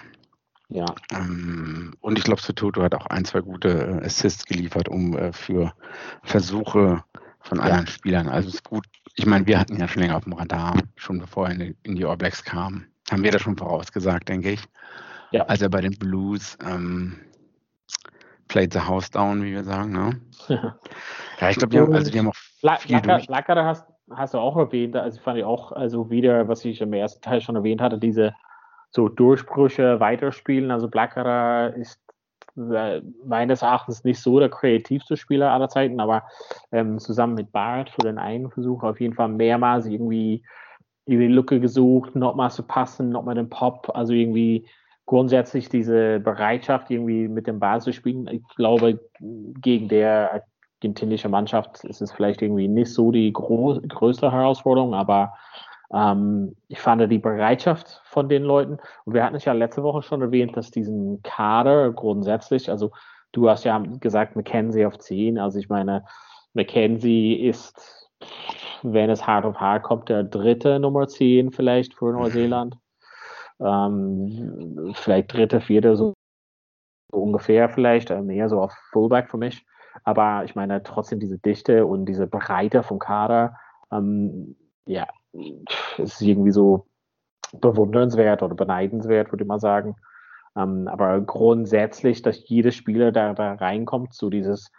Ja. 0.69 0.85
Ähm, 1.11 1.95
und 1.99 2.17
ich 2.17 2.23
glaube, 2.23 2.41
Sototo 2.41 2.83
hat 2.83 2.93
auch 2.93 3.07
ein, 3.07 3.25
zwei 3.25 3.41
gute 3.41 3.69
äh, 3.69 4.05
Assists 4.05 4.45
geliefert, 4.45 4.87
um 4.87 5.17
äh, 5.17 5.33
für 5.33 5.73
Versuche 6.23 7.03
von 7.39 7.59
anderen 7.59 7.85
ja. 7.85 7.91
Spielern. 7.91 8.27
Also 8.27 8.49
ist 8.49 8.63
gut. 8.63 8.85
Ich 9.15 9.25
meine, 9.25 9.47
wir 9.47 9.59
hatten 9.59 9.77
ja 9.77 9.87
schon 9.87 10.03
länger 10.03 10.17
auf 10.17 10.25
dem 10.25 10.33
Radar, 10.33 10.77
schon 10.95 11.19
bevor 11.19 11.47
er 11.47 11.53
in 11.53 11.59
die, 11.59 11.75
in 11.83 11.95
die 11.95 12.05
All 12.05 12.17
Blacks 12.17 12.43
kam. 12.43 12.85
Haben 13.09 13.23
wir 13.23 13.31
das 13.31 13.41
schon 13.41 13.57
vorausgesagt, 13.57 14.29
denke 14.29 14.51
ich. 14.51 14.63
Ja. 15.31 15.45
Als 15.45 15.61
er 15.61 15.69
bei 15.69 15.81
den 15.81 15.97
Blues 15.97 16.57
ähm, 16.63 17.19
played 18.49 18.73
the 18.73 18.79
house 18.79 19.09
down, 19.09 19.41
wie 19.43 19.53
wir 19.53 19.63
sagen. 19.63 19.93
Ne? 19.93 20.21
ja, 21.39 21.49
ich 21.49 21.57
glaube, 21.57 21.69
die, 21.69 21.79
haben, 21.79 21.93
also 21.93 22.11
die 22.11 22.19
haben 22.19 22.27
auch 22.27 22.35
viel 22.35 22.91
Lacker, 22.91 23.13
durch. 23.15 23.29
Lacker 23.29 23.63
hast, 23.63 23.87
hast 24.11 24.33
du 24.33 24.39
auch 24.39 24.57
erwähnt, 24.57 24.95
also 24.97 25.21
fand 25.21 25.37
ich 25.37 25.45
auch, 25.45 25.71
also 25.71 26.09
wieder, 26.09 26.47
was 26.49 26.65
ich 26.65 26.81
im 26.81 26.91
ersten 26.91 27.21
Teil 27.21 27.39
schon 27.39 27.55
erwähnt 27.55 27.79
hatte, 27.79 27.97
diese 27.97 28.33
so 28.91 29.07
Durchbrüche 29.07 29.99
weiterspielen. 29.99 30.71
Also 30.71 30.89
Blackadder 30.89 31.75
ist 31.75 32.01
äh, 32.57 33.01
meines 33.23 33.61
Erachtens 33.61 34.03
nicht 34.03 34.19
so 34.19 34.39
der 34.39 34.49
kreativste 34.49 35.15
Spieler 35.15 35.51
aller 35.51 35.69
Zeiten, 35.69 35.99
aber 35.99 36.23
ähm, 36.71 36.99
zusammen 36.99 37.35
mit 37.35 37.51
Bart 37.51 37.91
für 37.91 38.01
den 38.01 38.17
einen 38.17 38.49
Versuch 38.49 38.83
auf 38.83 38.99
jeden 38.99 39.13
Fall 39.13 39.29
mehrmals 39.29 39.85
irgendwie 39.85 40.43
irgendwie 41.05 41.27
Lücke 41.27 41.59
gesucht, 41.59 42.15
nochmal 42.15 42.51
zu 42.51 42.61
passen, 42.61 43.09
nochmal 43.09 43.33
den 43.33 43.49
Pop, 43.49 43.89
also 43.95 44.13
irgendwie 44.13 44.67
grundsätzlich 45.09 45.69
diese 45.69 46.19
Bereitschaft, 46.19 46.91
irgendwie 46.91 47.27
mit 47.27 47.47
dem 47.47 47.59
Ball 47.59 47.81
zu 47.81 47.91
spielen. 47.91 48.27
Ich 48.27 48.43
glaube, 48.55 48.99
gegen 49.19 49.87
der 49.87 50.43
argentinische 50.83 51.29
Mannschaft 51.29 51.83
ist 51.83 51.99
es 51.99 52.11
vielleicht 52.11 52.43
irgendwie 52.43 52.67
nicht 52.67 52.93
so 52.93 53.11
die 53.11 53.33
größte 53.33 54.31
Herausforderung, 54.31 54.93
aber 54.93 55.33
ähm, 55.91 56.55
ich 56.67 56.79
fand 56.79 57.11
die 57.11 57.17
Bereitschaft 57.17 58.03
von 58.05 58.29
den 58.29 58.43
Leuten, 58.43 58.77
und 59.05 59.15
wir 59.15 59.23
hatten 59.23 59.35
es 59.35 59.45
ja 59.45 59.53
letzte 59.53 59.81
Woche 59.81 60.03
schon 60.03 60.21
erwähnt, 60.21 60.55
dass 60.55 60.69
diesen 60.69 61.23
Kader 61.23 61.91
grundsätzlich, 61.91 62.69
also 62.69 62.91
du 63.31 63.49
hast 63.49 63.63
ja 63.63 63.79
gesagt, 63.99 64.35
McKenzie 64.35 64.85
auf 64.85 64.99
10, 64.99 65.39
also 65.39 65.57
ich 65.57 65.69
meine, 65.69 66.05
McKenzie 66.53 67.33
ist, 67.33 68.11
wenn 68.83 69.09
es 69.09 69.25
hart 69.25 69.45
auf 69.45 69.59
hart 69.59 69.81
kommt, 69.81 70.09
der 70.09 70.23
dritte 70.23 70.79
Nummer 70.79 71.07
10 71.07 71.51
vielleicht 71.51 71.95
für 71.95 72.11
Neuseeland 72.11 72.77
ähm, 73.59 74.91
vielleicht 74.95 75.33
dritte, 75.33 75.61
vierte, 75.61 75.95
so, 75.95 76.13
so 77.11 77.17
ungefähr 77.17 77.69
vielleicht, 77.69 78.09
äh, 78.09 78.21
mehr 78.21 78.49
so 78.49 78.61
auf 78.61 78.73
Fullback 78.91 79.29
für 79.29 79.37
mich. 79.37 79.65
Aber 80.03 80.43
ich 80.45 80.55
meine 80.55 80.83
trotzdem 80.83 81.19
diese 81.19 81.37
Dichte 81.37 81.85
und 81.85 82.05
diese 82.05 82.27
Breite 82.27 82.83
vom 82.83 82.99
Kader, 82.99 83.57
ähm, 83.91 84.55
ja, 84.85 85.07
ist 85.97 86.21
irgendwie 86.21 86.51
so 86.51 86.87
bewundernswert 87.53 88.43
oder 88.43 88.55
beneidenswert, 88.55 89.31
würde 89.31 89.43
ich 89.43 89.47
mal 89.47 89.59
sagen. 89.59 89.95
Ähm, 90.55 90.87
aber 90.87 91.19
grundsätzlich, 91.21 92.21
dass 92.21 92.47
jeder 92.47 92.71
Spieler 92.71 93.11
da, 93.11 93.33
da 93.33 93.53
reinkommt, 93.53 94.13
so 94.13 94.29
dieses, 94.29 94.71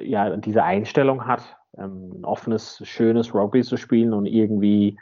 ja, 0.00 0.36
diese 0.36 0.64
Einstellung 0.64 1.26
hat, 1.26 1.56
ähm, 1.76 2.12
ein 2.20 2.24
offenes, 2.24 2.80
schönes 2.86 3.34
Rugby 3.34 3.62
zu 3.62 3.76
spielen 3.76 4.12
und 4.12 4.26
irgendwie 4.26 4.98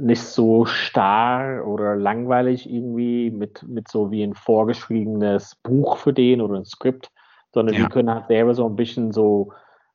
nicht 0.00 0.22
so 0.22 0.64
starr 0.64 1.66
oder 1.66 1.94
langweilig 1.94 2.68
irgendwie 2.68 3.30
mit, 3.30 3.62
mit 3.68 3.88
so 3.88 4.10
wie 4.10 4.22
ein 4.22 4.34
vorgeschriebenes 4.34 5.56
Buch 5.62 5.98
für 5.98 6.12
den 6.12 6.40
oder 6.40 6.56
ein 6.56 6.64
Skript, 6.64 7.10
sondern 7.52 7.74
ja. 7.74 7.82
die 7.82 7.88
können 7.88 8.12
halt 8.12 8.28
selber 8.28 8.54
so 8.54 8.66
ein 8.66 8.76
bisschen 8.76 9.12
so 9.12 9.52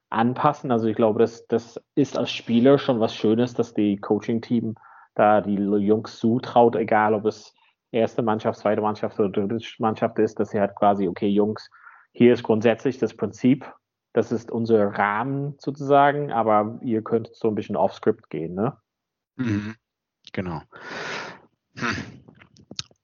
anpassen. 0.09 0.71
Also 0.71 0.87
ich 0.87 0.95
glaube, 0.95 1.19
das, 1.19 1.47
das 1.47 1.81
ist 1.95 2.17
als 2.17 2.31
Spieler 2.31 2.77
schon 2.77 2.99
was 2.99 3.15
Schönes, 3.15 3.55
dass 3.55 3.73
die 3.73 3.97
Coaching-Team 3.97 4.75
da 5.15 5.41
die 5.41 5.55
Jungs 5.55 6.19
zutraut, 6.19 6.75
egal 6.75 7.13
ob 7.13 7.25
es 7.25 7.53
erste 7.91 8.21
Mannschaft, 8.21 8.59
zweite 8.59 8.81
Mannschaft 8.81 9.19
oder 9.19 9.29
dritte 9.29 9.65
Mannschaft 9.79 10.19
ist, 10.19 10.39
dass 10.39 10.49
sie 10.49 10.59
halt 10.59 10.75
quasi, 10.75 11.07
okay, 11.07 11.27
Jungs, 11.27 11.71
hier 12.11 12.33
ist 12.33 12.43
grundsätzlich 12.43 12.97
das 12.97 13.15
Prinzip, 13.15 13.65
das 14.13 14.31
ist 14.31 14.51
unser 14.51 14.87
Rahmen 14.89 15.55
sozusagen, 15.57 16.31
aber 16.31 16.79
ihr 16.81 17.01
könnt 17.01 17.33
so 17.33 17.47
ein 17.47 17.55
bisschen 17.55 17.75
off-Script 17.75 18.29
gehen, 18.29 18.53
ne? 18.53 18.77
Mhm. 19.37 19.75
Genau. 20.33 20.61
Hm. 21.77 21.95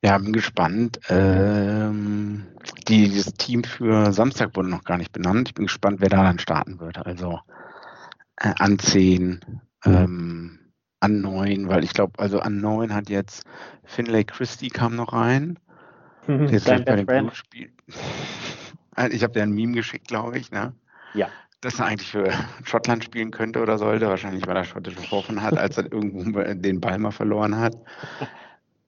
Ja, 0.04 0.18
bin 0.18 0.34
gespannt. 0.34 1.00
Ähm, 1.10 2.48
die, 2.88 3.08
dieses 3.08 3.34
Team 3.34 3.64
für 3.64 4.12
Samstag 4.14 4.56
wurde 4.56 4.70
noch 4.70 4.84
gar 4.84 4.98
nicht 4.98 5.12
benannt. 5.12 5.50
Ich 5.50 5.54
bin 5.54 5.66
gespannt, 5.66 6.02
wer 6.02 6.10
da 6.10 6.24
dann 6.24 6.40
starten 6.40 6.80
wird. 6.80 6.98
Also 7.06 7.40
äh, 8.38 8.54
an 8.58 8.80
10, 8.80 9.42
ähm, 9.86 10.60
an 11.00 11.22
9, 11.22 11.70
weil 11.70 11.84
ich 11.84 11.94
glaube, 11.94 12.18
also 12.18 12.40
an 12.40 12.60
9 12.60 12.94
hat 12.96 13.10
jetzt 13.10 13.44
Finlay 13.84 14.24
Christie 14.24 14.70
kam 14.70 14.96
noch 14.96 15.14
rein. 15.14 15.60
Mhm, 16.28 16.48
der 16.48 16.58
ist 16.58 16.86
bei 16.86 16.96
den 16.96 17.32
spielt. 17.34 17.74
Ich 19.10 19.24
habe 19.24 19.34
dir 19.34 19.42
ein 19.42 19.54
Meme 19.54 19.72
geschickt, 19.72 20.10
glaube 20.10 20.38
ich, 20.38 20.52
ne? 20.52 20.74
Ja 21.14 21.30
dass 21.62 21.80
er 21.80 21.86
eigentlich 21.86 22.12
für 22.12 22.32
Schottland 22.64 23.04
spielen 23.04 23.32
könnte 23.32 23.62
oder 23.62 23.78
sollte. 23.78 24.08
Wahrscheinlich, 24.08 24.46
weil 24.48 24.58
er 24.58 24.66
schottische 24.66 25.02
Vorfahren 25.02 25.42
hat, 25.42 25.58
als 25.58 25.78
er 25.78 25.92
irgendwo 25.92 26.42
den 26.54 26.82
Ball 26.82 26.98
mal 26.98 27.12
verloren 27.12 27.58
hat. 27.58 27.78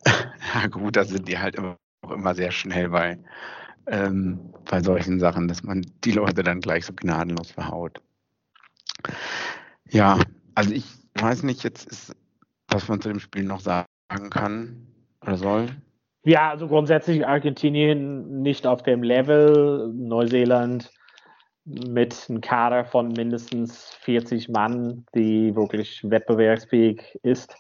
ja 0.06 0.68
gut, 0.68 0.96
da 0.96 1.06
sind 1.06 1.28
die 1.28 1.38
halt 1.38 1.56
immer, 1.56 1.78
auch 2.02 2.12
immer 2.12 2.36
sehr 2.36 2.52
schnell 2.52 2.90
bei, 2.90 3.18
ähm, 3.88 4.40
bei 4.70 4.82
solchen 4.82 5.20
Sachen, 5.20 5.48
dass 5.48 5.64
man 5.64 5.86
die 6.04 6.12
Leute 6.12 6.44
dann 6.44 6.60
gleich 6.60 6.86
so 6.86 6.94
gnadenlos 6.94 7.52
verhaut. 7.52 8.02
Ja, 9.90 10.20
also 10.56 10.74
ich 10.74 10.86
weiß 11.16 11.44
nicht 11.44 11.64
jetzt, 11.64 11.86
ist, 11.86 12.16
was 12.68 12.88
man 12.88 13.02
zu 13.02 13.10
dem 13.10 13.20
Spiel 13.20 13.44
noch 13.44 13.60
sagen 13.60 13.86
kann 14.30 14.88
oder 15.22 15.38
soll. 15.38 15.68
Ja, 16.26 16.52
also 16.52 16.68
grundsätzlich 16.68 17.28
Argentinien 17.28 18.42
nicht 18.42 18.66
auf 18.66 18.82
dem 18.82 19.04
Level, 19.04 19.92
Neuseeland 19.94 20.90
mit 21.66 22.26
einem 22.30 22.42
Kader 22.42 22.86
von 22.86 23.10
mindestens 23.10 23.90
40 24.02 24.50
Mann, 24.50 25.06
die 25.16 25.56
wirklich 25.56 26.02
wettbewerbsfähig 26.10 27.20
ist. 27.24 27.56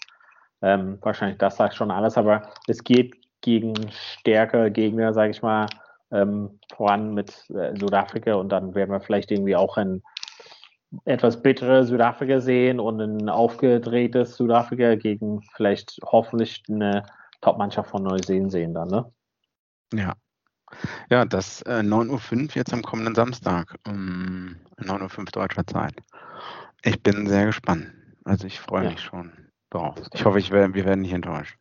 Ähm, 0.61 0.97
wahrscheinlich 1.01 1.37
das 1.37 1.57
sagt 1.57 1.75
schon 1.75 1.91
alles, 1.91 2.17
aber 2.17 2.49
es 2.67 2.83
geht 2.83 3.15
gegen 3.41 3.73
stärkere 3.91 4.71
Gegner, 4.71 5.13
sage 5.13 5.31
ich 5.31 5.41
mal, 5.41 5.67
ähm, 6.11 6.59
voran 6.75 7.13
mit 7.13 7.31
äh, 7.49 7.75
Südafrika 7.77 8.35
und 8.35 8.49
dann 8.49 8.75
werden 8.75 8.91
wir 8.91 9.01
vielleicht 9.01 9.31
irgendwie 9.31 9.55
auch 9.55 9.77
ein 9.77 10.01
etwas 11.05 11.41
bittere 11.41 11.85
Südafrika 11.85 12.39
sehen 12.39 12.79
und 12.79 13.01
ein 13.01 13.29
aufgedrehtes 13.29 14.37
Südafrika 14.37 14.95
gegen 14.95 15.41
vielleicht 15.55 15.99
hoffentlich 16.05 16.63
eine 16.69 17.03
Top-Mannschaft 17.41 17.89
von 17.89 18.03
Neuseen 18.03 18.49
sehen 18.49 18.73
dann, 18.73 18.89
ne? 18.89 19.11
Ja, 19.93 20.13
ja, 21.09 21.25
das 21.25 21.61
äh, 21.63 21.79
9.05 21.81 22.43
Uhr 22.43 22.49
jetzt 22.55 22.73
am 22.73 22.81
kommenden 22.81 23.15
Samstag, 23.15 23.75
um 23.87 24.55
9.05 24.79 25.19
Uhr 25.19 25.25
deutscher 25.25 25.67
Zeit. 25.67 25.93
Ich 26.83 27.01
bin 27.01 27.27
sehr 27.27 27.45
gespannt. 27.45 27.91
Also 28.25 28.47
ich 28.47 28.59
freue 28.59 28.85
ja. 28.85 28.89
mich 28.91 29.01
schon 29.01 29.31
drauf. 29.69 29.95
Ich 30.13 30.25
hoffe, 30.25 30.39
ich 30.39 30.51
wär, 30.51 30.73
wir 30.73 30.85
werden 30.85 31.01
nicht 31.01 31.13
enttäuscht. 31.13 31.57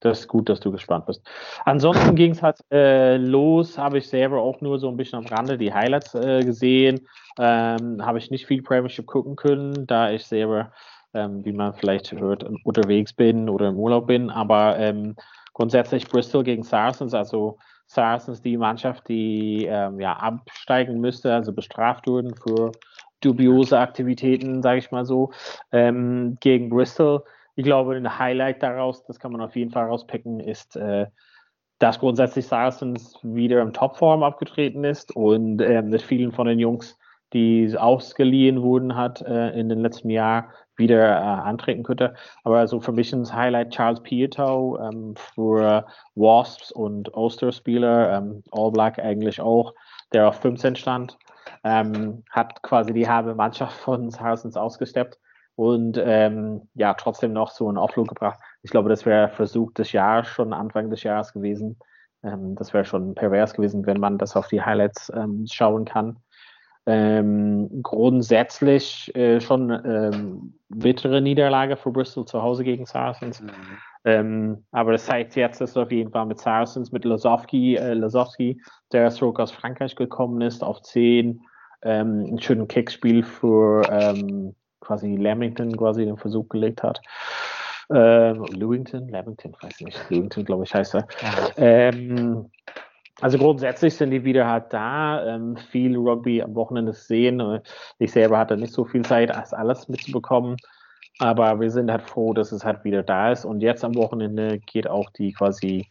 das 0.00 0.20
ist 0.20 0.28
gut, 0.28 0.48
dass 0.48 0.60
du 0.60 0.72
gespannt 0.72 1.06
bist. 1.06 1.22
Ansonsten 1.64 2.14
ging 2.14 2.32
es 2.32 2.42
halt 2.42 2.58
äh, 2.72 3.16
los, 3.16 3.76
habe 3.76 3.98
ich 3.98 4.08
selber 4.08 4.40
auch 4.40 4.60
nur 4.60 4.78
so 4.78 4.88
ein 4.88 4.96
bisschen 4.96 5.18
am 5.18 5.26
Rande 5.26 5.58
die 5.58 5.72
Highlights 5.72 6.14
äh, 6.14 6.42
gesehen. 6.42 7.06
Ähm, 7.38 8.04
habe 8.04 8.18
ich 8.18 8.30
nicht 8.30 8.46
viel 8.46 8.62
Premiership 8.62 9.06
gucken 9.06 9.36
können, 9.36 9.86
da 9.86 10.10
ich 10.10 10.24
selber, 10.24 10.72
ähm, 11.14 11.44
wie 11.44 11.52
man 11.52 11.74
vielleicht 11.74 12.12
hört, 12.12 12.44
unterwegs 12.64 13.12
bin 13.12 13.48
oder 13.48 13.68
im 13.68 13.76
Urlaub 13.76 14.06
bin. 14.06 14.30
Aber 14.30 14.78
ähm, 14.78 15.16
grundsätzlich 15.52 16.08
Bristol 16.08 16.44
gegen 16.44 16.62
Saracens, 16.62 17.12
also 17.12 17.58
Saracens 17.92 18.40
die 18.40 18.56
Mannschaft, 18.56 19.08
die 19.08 19.66
ähm, 19.68 19.98
ja 19.98 20.12
absteigen 20.12 21.00
müsste, 21.00 21.34
also 21.34 21.52
bestraft 21.52 22.06
wurden 22.06 22.36
für 22.36 22.70
dubiose 23.20 23.80
Aktivitäten, 23.80 24.62
sage 24.62 24.78
ich 24.78 24.92
mal 24.92 25.04
so, 25.04 25.32
ähm, 25.72 26.36
gegen 26.38 26.70
Bristol. 26.70 27.24
Ich 27.56 27.64
glaube, 27.64 27.96
ein 27.96 28.18
Highlight 28.18 28.62
daraus, 28.62 29.02
das 29.02 29.18
kann 29.18 29.32
man 29.32 29.40
auf 29.40 29.56
jeden 29.56 29.72
Fall 29.72 29.86
rauspicken, 29.86 30.38
ist, 30.38 30.76
äh, 30.76 31.06
dass 31.80 31.98
grundsätzlich 31.98 32.46
Saracens 32.46 33.18
wieder 33.24 33.60
in 33.60 33.72
Topform 33.72 34.22
abgetreten 34.22 34.84
ist 34.84 35.16
und 35.16 35.60
äh, 35.60 35.82
mit 35.82 36.00
vielen 36.00 36.30
von 36.30 36.46
den 36.46 36.60
Jungs, 36.60 36.96
die 37.32 37.76
ausgeliehen 37.76 38.62
wurden 38.62 38.96
hat 38.96 39.22
äh, 39.22 39.50
in 39.50 39.68
den 39.68 39.80
letzten 39.80 40.10
Jahren, 40.10 40.46
wieder 40.80 41.16
äh, 41.16 41.22
antreten 41.22 41.84
könnte. 41.84 42.14
Aber 42.42 42.58
also 42.58 42.80
für 42.80 42.92
mich 42.92 43.12
ein 43.12 43.32
Highlight 43.32 43.70
Charles 43.70 44.02
Pietow 44.02 44.78
ähm, 44.80 45.14
für 45.16 45.86
Wasps 46.16 46.72
und 46.72 47.14
Ulster-Spieler, 47.14 48.16
ähm, 48.16 48.42
All 48.50 48.72
Black 48.72 48.98
eigentlich 48.98 49.40
auch, 49.40 49.74
der 50.12 50.28
auf 50.28 50.40
15 50.40 50.74
stand, 50.74 51.16
ähm, 51.62 52.24
hat 52.30 52.62
quasi 52.62 52.92
die 52.92 53.08
halbe 53.08 53.34
Mannschaft 53.34 53.76
von 53.78 54.10
Saracens 54.10 54.56
ausgesteppt 54.56 55.18
und 55.54 56.00
ähm, 56.02 56.68
ja, 56.74 56.94
trotzdem 56.94 57.32
noch 57.32 57.50
so 57.50 57.68
einen 57.68 57.78
Offload 57.78 58.08
gebracht. 58.08 58.40
Ich 58.62 58.70
glaube, 58.70 58.88
das 58.88 59.04
wäre 59.04 59.28
Versuch 59.28 59.72
des 59.72 59.92
Jahres, 59.92 60.28
schon 60.28 60.52
Anfang 60.52 60.90
des 60.90 61.02
Jahres 61.02 61.32
gewesen. 61.32 61.78
Ähm, 62.22 62.54
das 62.54 62.72
wäre 62.72 62.84
schon 62.84 63.14
pervers 63.14 63.54
gewesen, 63.54 63.86
wenn 63.86 64.00
man 64.00 64.18
das 64.18 64.36
auf 64.36 64.48
die 64.48 64.62
Highlights 64.62 65.12
ähm, 65.14 65.44
schauen 65.50 65.84
kann. 65.84 66.16
Ähm, 66.90 67.82
grundsätzlich 67.82 69.14
äh, 69.14 69.40
schon 69.40 69.70
ähm, 69.70 70.54
bittere 70.68 71.20
Niederlage 71.20 71.76
für 71.76 71.92
Bristol 71.92 72.24
zu 72.24 72.42
Hause 72.42 72.64
gegen 72.64 72.84
Saracens. 72.84 73.40
Mhm. 73.40 73.50
Ähm, 74.04 74.64
aber 74.72 74.92
das 74.92 75.04
zeigt 75.04 75.36
jetzt, 75.36 75.60
dass 75.60 75.76
auf 75.76 75.92
jeden 75.92 76.10
Fall 76.10 76.26
mit 76.26 76.40
Saracens, 76.40 76.90
mit 76.90 77.04
Lasowski, 77.04 77.76
äh, 77.76 77.94
Lasowski 77.94 78.60
der 78.92 79.10
zurück 79.10 79.38
aus 79.38 79.52
Frankreich 79.52 79.94
gekommen 79.94 80.40
ist, 80.40 80.64
auf 80.64 80.82
10, 80.82 81.40
ähm, 81.82 82.24
ein 82.32 82.40
schönes 82.40 82.68
Kickspiel 82.68 83.22
für 83.22 83.82
ähm, 83.90 84.54
quasi 84.80 85.14
Lamington 85.14 85.76
quasi 85.76 86.04
den 86.04 86.16
Versuch 86.16 86.48
gelegt 86.48 86.82
hat. 86.82 87.00
Ähm, 87.92 88.44
Lewington, 88.46 89.08
Lamington, 89.08 89.54
weiß 89.60 89.80
nicht, 89.80 89.98
Lewington, 90.10 90.44
glaube 90.44 90.64
ich, 90.64 90.74
heißt 90.74 90.94
er. 90.94 91.06
Ähm, 91.56 92.50
also 93.20 93.38
grundsätzlich 93.38 93.94
sind 93.94 94.10
die 94.10 94.24
wieder 94.24 94.46
halt 94.46 94.72
da. 94.72 95.24
Ähm, 95.26 95.56
viel 95.56 95.96
Rugby 95.96 96.42
am 96.42 96.54
Wochenende 96.54 96.92
sehen. 96.92 97.60
Ich 97.98 98.12
selber 98.12 98.38
hatte 98.38 98.56
nicht 98.56 98.72
so 98.72 98.84
viel 98.84 99.04
Zeit, 99.04 99.30
als 99.30 99.52
alles 99.52 99.88
mitzubekommen. 99.88 100.56
Aber 101.18 101.60
wir 101.60 101.70
sind 101.70 101.90
halt 101.90 102.02
froh, 102.02 102.32
dass 102.32 102.50
es 102.52 102.64
halt 102.64 102.84
wieder 102.84 103.02
da 103.02 103.32
ist. 103.32 103.44
Und 103.44 103.60
jetzt 103.60 103.84
am 103.84 103.94
Wochenende 103.94 104.58
geht 104.58 104.88
auch 104.88 105.10
die 105.10 105.32
quasi 105.32 105.86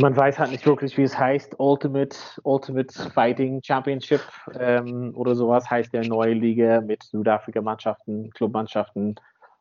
man 0.00 0.16
weiß 0.16 0.38
halt 0.38 0.52
nicht 0.52 0.64
wirklich, 0.64 0.96
wie 0.96 1.02
es 1.02 1.18
heißt. 1.18 1.56
Ultimate, 1.58 2.16
Ultimate 2.44 2.92
Fighting 3.10 3.60
Championship 3.64 4.20
ähm, 4.58 5.12
oder 5.16 5.34
sowas 5.34 5.68
heißt 5.68 5.92
der 5.92 6.06
neue 6.06 6.34
Liga 6.34 6.80
mit 6.80 7.02
Südafrika-Mannschaften, 7.02 8.30
Clubmannschaften. 8.30 9.16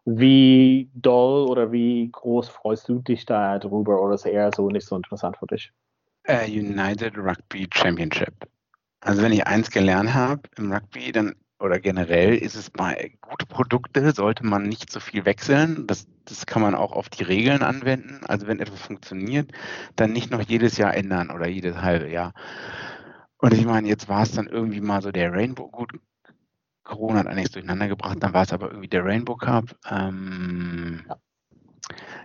Wie 0.06 0.90
doll 0.94 1.48
oder 1.48 1.72
wie 1.72 2.10
groß 2.12 2.50
freust 2.50 2.88
du 2.88 3.00
dich 3.00 3.26
da 3.26 3.58
drüber 3.58 4.02
oder 4.02 4.14
ist 4.14 4.26
eher 4.26 4.52
so 4.56 4.70
nicht 4.70 4.86
so 4.86 4.96
interessant 4.96 5.38
für 5.38 5.48
dich? 5.48 5.74
Uh, 6.30 6.46
United 6.46 7.18
Rugby 7.18 7.68
Championship. 7.74 8.34
Also 9.00 9.22
wenn 9.22 9.32
ich 9.32 9.48
eins 9.48 9.72
gelernt 9.72 10.13
habe 10.13 10.42
im 10.58 10.72
Rugby, 10.72 11.12
dann 11.12 11.36
oder 11.60 11.80
generell 11.80 12.36
ist 12.36 12.56
es 12.56 12.70
bei 12.70 13.18
gute 13.22 13.46
Produkte, 13.46 14.12
sollte 14.12 14.46
man 14.46 14.63
nicht 14.63 14.92
so 14.92 15.00
viel 15.00 15.26
wechseln. 15.26 15.88
Das, 15.88 16.08
das 16.26 16.46
kann 16.46 16.62
man 16.62 16.76
auch 16.76 16.92
auf 16.92 17.10
die 17.10 17.24
Regeln 17.24 17.63
anwenden. 17.63 18.22
Also 18.28 18.48
wenn 18.48 18.60
etwas 18.60 18.82
funktioniert, 18.82 19.52
dann 19.96 20.12
nicht 20.12 20.30
noch 20.30 20.42
jedes 20.42 20.78
Jahr 20.78 20.94
ändern 20.96 21.32
oder 21.32 21.48
jedes 21.48 21.78
halbe 21.78 22.10
Jahr. 22.10 22.34
Und 23.38 23.54
ich 23.54 23.66
meine, 23.66 23.88
jetzt 23.88 24.10
war 24.10 24.24
es 24.24 24.32
dann 24.32 24.48
irgendwie 24.48 24.82
mal 24.82 25.02
so 25.02 25.12
der 25.12 25.32
Rainbow, 25.32 25.70
gut, 25.70 25.94
Corona 26.84 27.20
hat 27.20 27.28
einiges 27.28 27.52
durcheinander 27.52 27.88
gebracht, 27.88 28.18
dann 28.22 28.34
war 28.34 28.44
es 28.44 28.54
aber 28.54 28.70
irgendwie 28.70 28.88
der 28.88 29.06
Rainbow 29.06 29.36
Cup. 29.36 29.76
Ähm, 29.90 31.06
ja. 31.08 31.18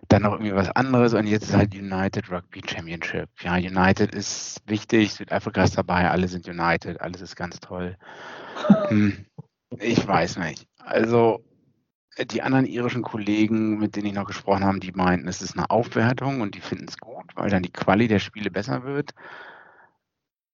Dann 0.09 0.23
noch 0.23 0.33
irgendwie 0.33 0.55
was 0.55 0.71
anderes 0.71 1.15
und 1.15 1.27
jetzt 1.27 1.45
ist 1.45 1.57
halt 1.57 1.75
United 1.75 2.31
Rugby 2.31 2.63
Championship. 2.67 3.29
Ja, 3.41 3.55
United 3.55 4.15
ist 4.15 4.61
wichtig, 4.67 5.13
Südafrika 5.15 5.63
ist 5.63 5.79
dabei, 5.79 6.11
alle 6.11 6.29
sind 6.29 6.49
United, 6.49 7.01
alles 7.01 7.21
ist 7.21 7.37
ganz 7.37 7.61
toll. 7.61 7.97
Hm, 8.89 9.25
ich 9.79 10.07
weiß 10.07 10.39
nicht. 10.39 10.67
Also 10.79 11.45
die 12.31 12.43
anderen 12.43 12.67
irischen 12.67 13.03
Kollegen, 13.03 13.79
mit 13.79 13.97
denen 13.97 14.07
ich 14.07 14.13
noch 14.13 14.27
gesprochen 14.27 14.65
habe, 14.65 14.81
die 14.81 14.93
meinten, 14.93 15.29
es 15.29 15.41
ist 15.41 15.57
eine 15.57 15.71
Aufwertung 15.71 16.41
und 16.41 16.55
die 16.55 16.61
finden 16.61 16.87
es 16.89 16.99
gut, 16.99 17.33
weil 17.35 17.49
dann 17.49 17.63
die 17.63 17.73
Quali 17.73 18.09
der 18.09 18.19
Spiele 18.19 18.51
besser 18.51 18.85
wird. 18.85 19.13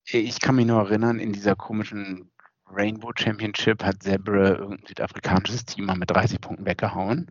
Ich 0.05 0.41
kann 0.41 0.57
mich 0.57 0.67
nur 0.67 0.81
erinnern, 0.81 1.19
in 1.19 1.33
dieser 1.33 1.57
komischen 1.57 2.31
Rainbow 2.71 3.13
Championship 3.17 3.83
hat 3.85 4.03
Zebre 4.03 4.57
irgendein 4.57 4.87
südafrikanisches 4.87 5.65
Team 5.65 5.87
mal 5.87 5.97
mit 5.97 6.11
30 6.11 6.41
Punkten 6.41 6.67
weggehauen. 6.67 7.31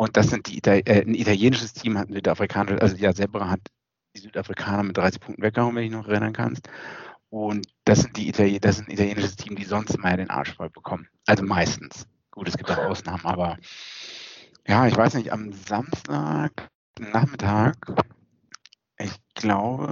Und 0.00 0.16
das 0.16 0.28
sind 0.28 0.46
die 0.46 0.56
Ita 0.56 0.76
äh, 0.76 1.02
ein 1.02 1.14
italienisches 1.14 1.74
Team 1.74 1.98
hat 1.98 2.08
ein 2.08 2.14
südafrikanisches, 2.14 2.80
also 2.80 2.96
ja, 2.96 3.12
Zebra 3.12 3.50
hat 3.50 3.60
die 4.16 4.20
Südafrikaner 4.22 4.82
mit 4.82 4.96
30 4.96 5.20
Punkten 5.20 5.42
weggehauen, 5.42 5.76
wenn 5.76 5.84
ich 5.84 5.90
noch 5.90 6.08
erinnern 6.08 6.32
kannst. 6.32 6.70
Und 7.28 7.66
das 7.84 8.00
sind 8.00 8.16
die 8.16 8.26
Italien 8.26 8.62
das 8.62 8.76
sind 8.76 8.88
ein 8.88 8.94
italienisches 8.94 9.36
Team, 9.36 9.56
die 9.56 9.64
sonst 9.64 9.98
mal 9.98 10.16
den 10.16 10.30
Arsch 10.30 10.54
voll 10.54 10.70
bekommen. 10.70 11.06
Also 11.26 11.44
meistens. 11.44 12.06
Gut, 12.30 12.48
es 12.48 12.56
gibt 12.56 12.70
auch 12.70 12.78
Ausnahmen, 12.78 13.26
aber 13.26 13.58
ja, 14.66 14.86
ich 14.86 14.96
weiß 14.96 15.12
nicht, 15.16 15.34
am 15.34 15.52
Samstag 15.52 16.70
Nachmittag, 16.98 17.76
ich 18.96 19.12
glaube, 19.34 19.86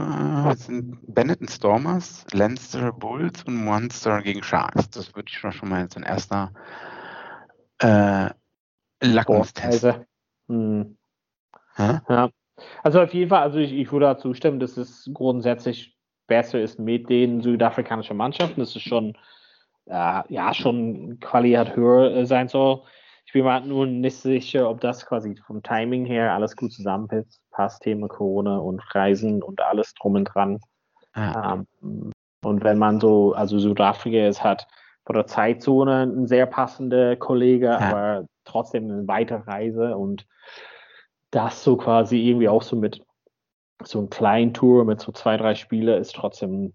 es 0.54 0.64
sind 0.64 1.00
Benetton 1.06 1.48
Stormers, 1.48 2.24
Leinster 2.32 2.94
Bulls 2.94 3.42
und 3.42 3.56
Monster 3.56 4.22
gegen 4.22 4.42
Sharks. 4.42 4.88
Das 4.88 5.14
würde 5.14 5.28
ich 5.28 5.36
schon 5.36 5.68
mal 5.68 5.86
so 5.92 6.00
ein 6.00 6.04
erster 6.04 6.54
äh, 7.80 8.30
Lackmustest. 9.02 9.84
Also, 9.84 10.04
hm. 10.48 10.96
Ja. 11.76 12.30
Also 12.82 13.00
auf 13.00 13.14
jeden 13.14 13.28
Fall, 13.30 13.42
also 13.42 13.58
ich, 13.58 13.72
ich 13.72 13.92
würde 13.92 14.06
da 14.06 14.18
zustimmen, 14.18 14.58
dass 14.58 14.76
es 14.76 15.08
grundsätzlich 15.14 15.96
besser 16.26 16.60
ist 16.60 16.78
mit 16.78 17.08
den 17.08 17.40
südafrikanischen 17.40 18.16
Mannschaften. 18.16 18.60
Das 18.60 18.74
ist 18.74 18.82
schon, 18.82 19.16
äh, 19.86 20.22
ja, 20.28 20.52
schon 20.54 21.18
Quali 21.20 21.52
hat 21.52 21.76
höher 21.76 22.14
äh, 22.14 22.26
sein 22.26 22.48
soll. 22.48 22.82
Ich 23.26 23.32
bin 23.32 23.44
mir 23.44 23.60
nur 23.60 23.86
nicht 23.86 24.16
sicher, 24.16 24.68
ob 24.68 24.80
das 24.80 25.04
quasi 25.04 25.36
vom 25.46 25.62
Timing 25.62 26.06
her 26.06 26.32
alles 26.32 26.56
gut 26.56 26.72
zusammenpasst, 26.72 27.82
Thema 27.82 28.08
Corona 28.08 28.56
und 28.56 28.82
Reisen 28.94 29.42
und 29.42 29.60
alles 29.60 29.92
drum 29.94 30.14
und 30.14 30.24
dran. 30.24 30.58
Ah. 31.12 31.58
Ähm, 31.82 32.12
und 32.42 32.64
wenn 32.64 32.78
man 32.78 33.00
so, 33.00 33.34
also 33.34 33.58
Südafrika 33.58 34.26
ist 34.26 34.42
hat 34.42 34.66
von 35.08 35.14
der 35.14 35.26
Zeitzone 35.26 36.02
ein 36.02 36.26
sehr 36.26 36.44
passender 36.44 37.16
Kollege, 37.16 37.68
ja. 37.68 37.78
aber 37.78 38.26
trotzdem 38.44 38.90
eine 38.90 39.08
weite 39.08 39.46
Reise 39.46 39.96
und 39.96 40.26
das 41.30 41.64
so 41.64 41.78
quasi 41.78 42.28
irgendwie 42.28 42.50
auch 42.50 42.60
so 42.60 42.76
mit 42.76 43.02
so 43.82 44.02
ein 44.02 44.10
kleinen 44.10 44.52
Tour 44.52 44.84
mit 44.84 45.00
so 45.00 45.10
zwei, 45.10 45.38
drei 45.38 45.54
Spiele 45.54 45.96
ist 45.96 46.14
trotzdem 46.14 46.74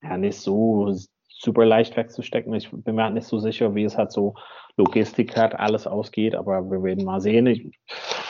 ja 0.00 0.16
nicht 0.16 0.38
so 0.38 0.94
super 1.28 1.64
leicht 1.64 1.96
wegzustecken. 1.96 2.54
Ich 2.54 2.70
bin 2.70 2.94
mir 2.94 3.02
halt 3.02 3.14
nicht 3.14 3.26
so 3.26 3.40
sicher, 3.40 3.74
wie 3.74 3.82
es 3.82 3.98
halt 3.98 4.12
so 4.12 4.34
Logistik 4.76 5.36
hat, 5.36 5.58
alles 5.58 5.88
ausgeht, 5.88 6.36
aber 6.36 6.70
wir 6.70 6.84
werden 6.84 7.04
mal 7.04 7.20
sehen. 7.20 7.48
Ich 7.48 7.80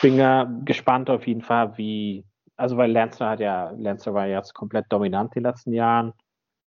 bin 0.01 0.15
ja 0.15 0.51
gespannt 0.63 1.11
auf 1.11 1.27
jeden 1.27 1.43
Fall, 1.43 1.77
wie, 1.77 2.25
also 2.55 2.75
weil 2.77 2.91
Lancer 2.91 3.29
hat 3.29 3.39
ja, 3.39 3.69
Lancer 3.77 4.15
war 4.15 4.25
jetzt 4.25 4.55
komplett 4.55 4.87
dominant 4.89 5.35
die 5.35 5.41
letzten 5.41 5.73
Jahren. 5.73 6.13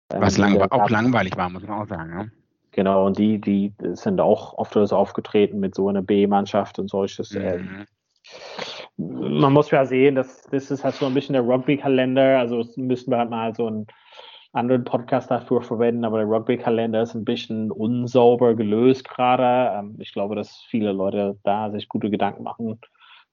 Was 0.09 0.37
ähm, 0.37 0.55
lang, 0.55 0.71
auch 0.71 0.89
langweilig 0.89 1.37
war, 1.37 1.49
muss 1.49 1.63
man 1.63 1.81
auch 1.81 1.87
sagen. 1.87 2.11
Ja? 2.11 2.25
Genau, 2.71 3.05
und 3.05 3.17
die, 3.17 3.39
die 3.39 3.73
sind 3.93 4.21
auch 4.21 4.53
oft 4.57 4.75
aufgetreten 4.77 5.59
mit 5.59 5.75
so 5.75 5.89
einer 5.89 6.01
B-Mannschaft 6.01 6.79
und 6.79 6.89
solches. 6.89 7.33
Mhm. 7.33 7.85
man 8.97 9.53
muss 9.53 9.71
ja 9.71 9.85
sehen, 9.85 10.15
dass 10.15 10.43
das 10.43 10.71
ist 10.71 10.83
halt 10.83 10.95
so 10.95 11.05
ein 11.05 11.13
bisschen 11.13 11.33
der 11.33 11.43
Rugby-Kalender. 11.43 12.39
Also 12.39 12.63
müssen 12.75 13.11
wir 13.11 13.17
halt 13.17 13.29
mal 13.29 13.53
so 13.55 13.67
einen 13.67 13.87
anderen 14.51 14.83
Podcast 14.83 15.29
dafür 15.29 15.61
verwenden, 15.61 16.05
aber 16.05 16.19
der 16.19 16.27
Rugby-Kalender 16.27 17.03
ist 17.03 17.15
ein 17.15 17.25
bisschen 17.25 17.71
unsauber 17.71 18.55
gelöst 18.55 19.07
gerade. 19.07 19.77
Ähm, 19.77 19.95
ich 19.99 20.13
glaube, 20.13 20.35
dass 20.35 20.63
viele 20.69 20.91
Leute 20.91 21.37
da 21.43 21.71
sich 21.71 21.87
gute 21.87 22.09
Gedanken 22.09 22.43
machen 22.43 22.79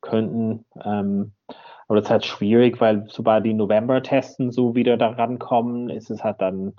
könnten. 0.01 0.65
Ähm, 0.85 1.33
aber 1.89 1.97
das 1.97 2.07
ist 2.07 2.11
halt 2.11 2.25
schwierig, 2.25 2.81
weil 2.81 3.05
sobald 3.09 3.45
die 3.45 3.55
November-Testen 3.55 4.51
so 4.51 4.75
wieder 4.75 4.97
daran 4.97 5.39
kommen, 5.39 5.89
ist 5.89 6.11
es 6.11 6.25
halt 6.25 6.41
dann 6.41 6.75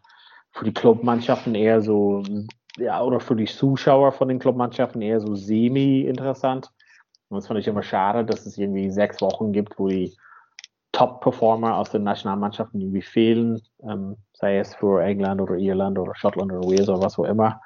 für 0.51 0.65
die 0.65 0.73
Clubmannschaften 0.73 1.55
eher 1.55 1.81
so, 1.81 2.23
ja, 2.77 3.01
oder 3.01 3.19
für 3.19 3.35
die 3.35 3.45
Zuschauer 3.45 4.11
von 4.11 4.27
den 4.27 4.39
Clubmannschaften 4.39 5.01
eher 5.01 5.21
so 5.21 5.35
semi-interessant. 5.35 6.71
Und 7.29 7.37
das 7.37 7.47
fand 7.47 7.59
ich 7.59 7.67
immer 7.67 7.83
schade, 7.83 8.25
dass 8.25 8.45
es 8.45 8.57
irgendwie 8.57 8.89
sechs 8.89 9.21
Wochen 9.21 9.51
gibt, 9.51 9.77
wo 9.79 9.87
die 9.87 10.15
Top-Performer 10.91 11.77
aus 11.77 11.91
den 11.91 12.03
Nationalmannschaften 12.03 12.81
irgendwie 12.81 13.01
fehlen, 13.01 13.61
ähm, 13.83 14.17
sei 14.33 14.57
es 14.57 14.73
für 14.75 15.03
England 15.03 15.41
oder 15.41 15.55
Irland 15.55 15.99
oder 15.99 16.15
Schottland 16.15 16.51
oder 16.51 16.67
Wales 16.67 16.89
oder 16.89 17.01
was 17.01 17.19
auch 17.19 17.25
immer. 17.25 17.61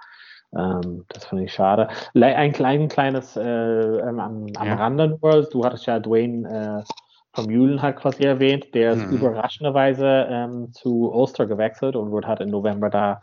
Ähm, 0.55 1.05
das 1.09 1.25
finde 1.25 1.45
ich 1.45 1.53
schade. 1.53 1.87
Ein 2.13 2.51
klein, 2.51 2.87
kleines 2.87 3.37
äh, 3.37 3.41
ähm, 3.41 4.19
am, 4.19 4.47
am 4.55 4.67
ja. 4.67 4.75
Rande 4.75 5.17
nur, 5.21 5.43
du 5.43 5.63
hattest 5.63 5.85
ja 5.85 5.99
Dwayne 5.99 6.83
äh, 6.83 6.93
vom 7.33 7.49
Julen 7.49 7.81
halt 7.81 7.95
quasi 7.95 8.23
erwähnt, 8.23 8.73
der 8.73 8.91
ist 8.93 9.07
mhm. 9.07 9.17
überraschenderweise 9.17 10.27
ähm, 10.29 10.73
zu 10.73 11.11
Ulster 11.13 11.45
gewechselt 11.45 11.95
und 11.95 12.11
wird 12.11 12.27
halt 12.27 12.41
im 12.41 12.49
November 12.49 12.89
da 12.89 13.21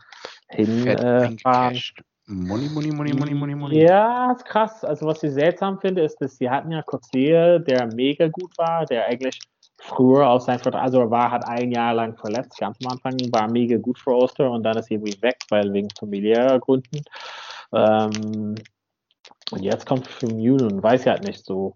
hinfahren. 0.49 1.75
Äh, 1.75 1.81
Money, 2.31 2.69
money, 2.69 2.91
money, 2.91 3.11
money, 3.11 3.33
money, 3.33 3.55
money. 3.55 3.81
Ja, 3.81 4.31
ist 4.33 4.45
krass. 4.45 4.83
Also 4.83 5.07
was 5.07 5.23
ich 5.23 5.31
seltsam 5.31 5.79
finde, 5.79 6.03
ist, 6.03 6.21
dass 6.21 6.37
sie 6.37 6.47
hatten 6.47 6.71
ja 6.71 6.83
Cotier, 6.83 7.57
der 7.57 7.87
mega 7.95 8.27
gut 8.27 8.55
war, 8.55 8.85
der 8.85 9.07
eigentlich 9.07 9.39
früher 9.81 10.29
aus 10.29 10.45
seinem 10.45 10.59
Vertrag, 10.59 10.83
also 10.83 11.09
war 11.09 11.31
hat 11.31 11.47
ein 11.47 11.71
Jahr 11.71 11.93
lang 11.93 12.15
verletzt, 12.17 12.57
ganz 12.59 12.77
am 12.83 12.91
Anfang, 12.91 13.13
war 13.31 13.49
mega 13.49 13.77
gut 13.77 13.99
für 13.99 14.11
Oster 14.11 14.49
und 14.51 14.63
dann 14.63 14.77
ist 14.77 14.91
er 14.91 14.97
irgendwie 14.97 15.21
weg, 15.21 15.37
weil 15.49 15.71
wegen 15.73 15.89
familiärer 15.97 16.59
Gründen. 16.59 17.01
Ähm, 17.73 18.55
und 19.51 19.61
jetzt 19.61 19.85
kommt 19.85 20.07
für 20.07 20.27
Newton, 20.27 20.83
weiß 20.83 21.01
ich 21.01 21.07
halt 21.07 21.23
nicht 21.23 21.45
so. 21.45 21.75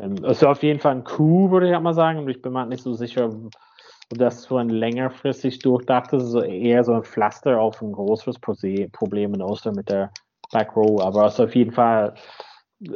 Ähm, 0.00 0.16
ist 0.24 0.44
auf 0.44 0.62
jeden 0.62 0.80
Fall 0.80 0.96
ein 0.96 1.04
Coup, 1.04 1.50
würde 1.50 1.68
ich 1.68 1.72
halt 1.72 1.82
mal 1.82 1.94
sagen, 1.94 2.18
und 2.20 2.28
ich 2.28 2.40
bin 2.42 2.52
mir 2.52 2.60
halt 2.60 2.68
nicht 2.70 2.82
so 2.82 2.94
sicher, 2.94 3.26
ob 3.28 4.18
das 4.18 4.42
so 4.42 4.56
ein 4.56 4.68
längerfristig 4.68 5.58
durchdacht 5.60 6.12
ist, 6.12 6.26
so 6.26 6.42
eher 6.42 6.84
so 6.84 6.94
ein 6.94 7.02
Pflaster 7.02 7.60
auf 7.60 7.82
ein 7.82 7.92
größeres 7.92 8.38
Problem 8.38 9.34
in 9.34 9.42
Oster 9.42 9.72
mit 9.72 9.88
der 9.88 10.12
Back 10.52 10.76
Row, 10.76 11.00
aber 11.00 11.26
es 11.26 11.34
ist 11.34 11.40
auf 11.40 11.54
jeden 11.54 11.72
Fall 11.72 12.14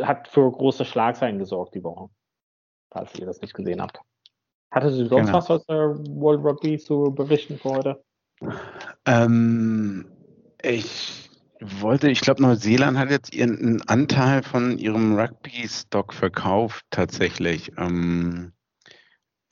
hat 0.02 0.28
für 0.28 0.50
große 0.50 0.84
Schlagzeilen 0.84 1.38
gesorgt 1.38 1.74
die 1.74 1.82
Woche, 1.82 2.10
falls 2.90 3.18
ihr 3.18 3.26
das 3.26 3.40
nicht 3.40 3.54
gesehen 3.54 3.80
habt. 3.80 4.00
Hattest 4.70 4.98
du 4.98 5.06
sonst 5.06 5.26
genau. 5.26 5.38
was 5.38 5.50
aus 5.50 5.66
der 5.66 5.96
World 6.10 6.44
Rugby 6.44 6.78
zu 6.78 7.12
berichten 7.12 7.58
für 7.58 7.70
heute? 7.70 8.04
Ähm, 9.04 10.06
ich 10.62 11.30
wollte, 11.60 12.10
ich 12.10 12.20
glaube, 12.20 12.42
Neuseeland 12.42 12.96
hat 12.96 13.10
jetzt 13.10 13.34
ihren 13.34 13.82
Anteil 13.88 14.42
von 14.42 14.78
ihrem 14.78 15.18
Rugby-Stock 15.18 16.14
verkauft, 16.14 16.84
tatsächlich. 16.90 17.72
Ähm, 17.76 18.52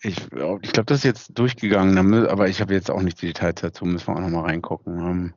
ich, 0.01 0.17
ich 0.21 0.73
glaube, 0.73 0.85
das 0.87 0.99
ist 0.99 1.05
jetzt 1.05 1.39
durchgegangen, 1.39 2.29
aber 2.29 2.49
ich 2.49 2.61
habe 2.61 2.73
jetzt 2.73 2.91
auch 2.91 3.03
nicht 3.03 3.21
die 3.21 3.27
Details 3.27 3.61
dazu, 3.61 3.85
müssen 3.85 4.07
wir 4.07 4.17
auch 4.17 4.21
noch 4.21 4.31
mal 4.31 4.43
reingucken. 4.45 4.99
Ähm, 4.99 5.35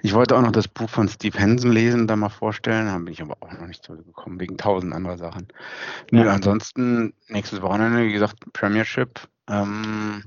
ich 0.00 0.14
wollte 0.14 0.34
auch 0.36 0.40
noch 0.40 0.52
das 0.52 0.66
Buch 0.66 0.88
von 0.88 1.08
Steve 1.08 1.38
Hansen 1.38 1.72
lesen, 1.72 2.06
da 2.06 2.16
mal 2.16 2.30
vorstellen, 2.30 2.86
da 2.86 2.96
bin 2.96 3.12
ich 3.12 3.20
aber 3.20 3.36
auch 3.40 3.52
noch 3.52 3.66
nicht 3.66 3.84
so 3.84 3.94
gekommen, 3.94 4.40
wegen 4.40 4.56
tausend 4.56 4.94
anderer 4.94 5.18
Sachen. 5.18 5.48
Ja. 6.10 6.24
Nö, 6.24 6.30
ansonsten, 6.30 7.12
nächstes 7.28 7.60
Wochenende, 7.60 8.04
wie 8.04 8.12
gesagt, 8.12 8.50
Premiership, 8.54 9.28
ähm, 9.50 10.24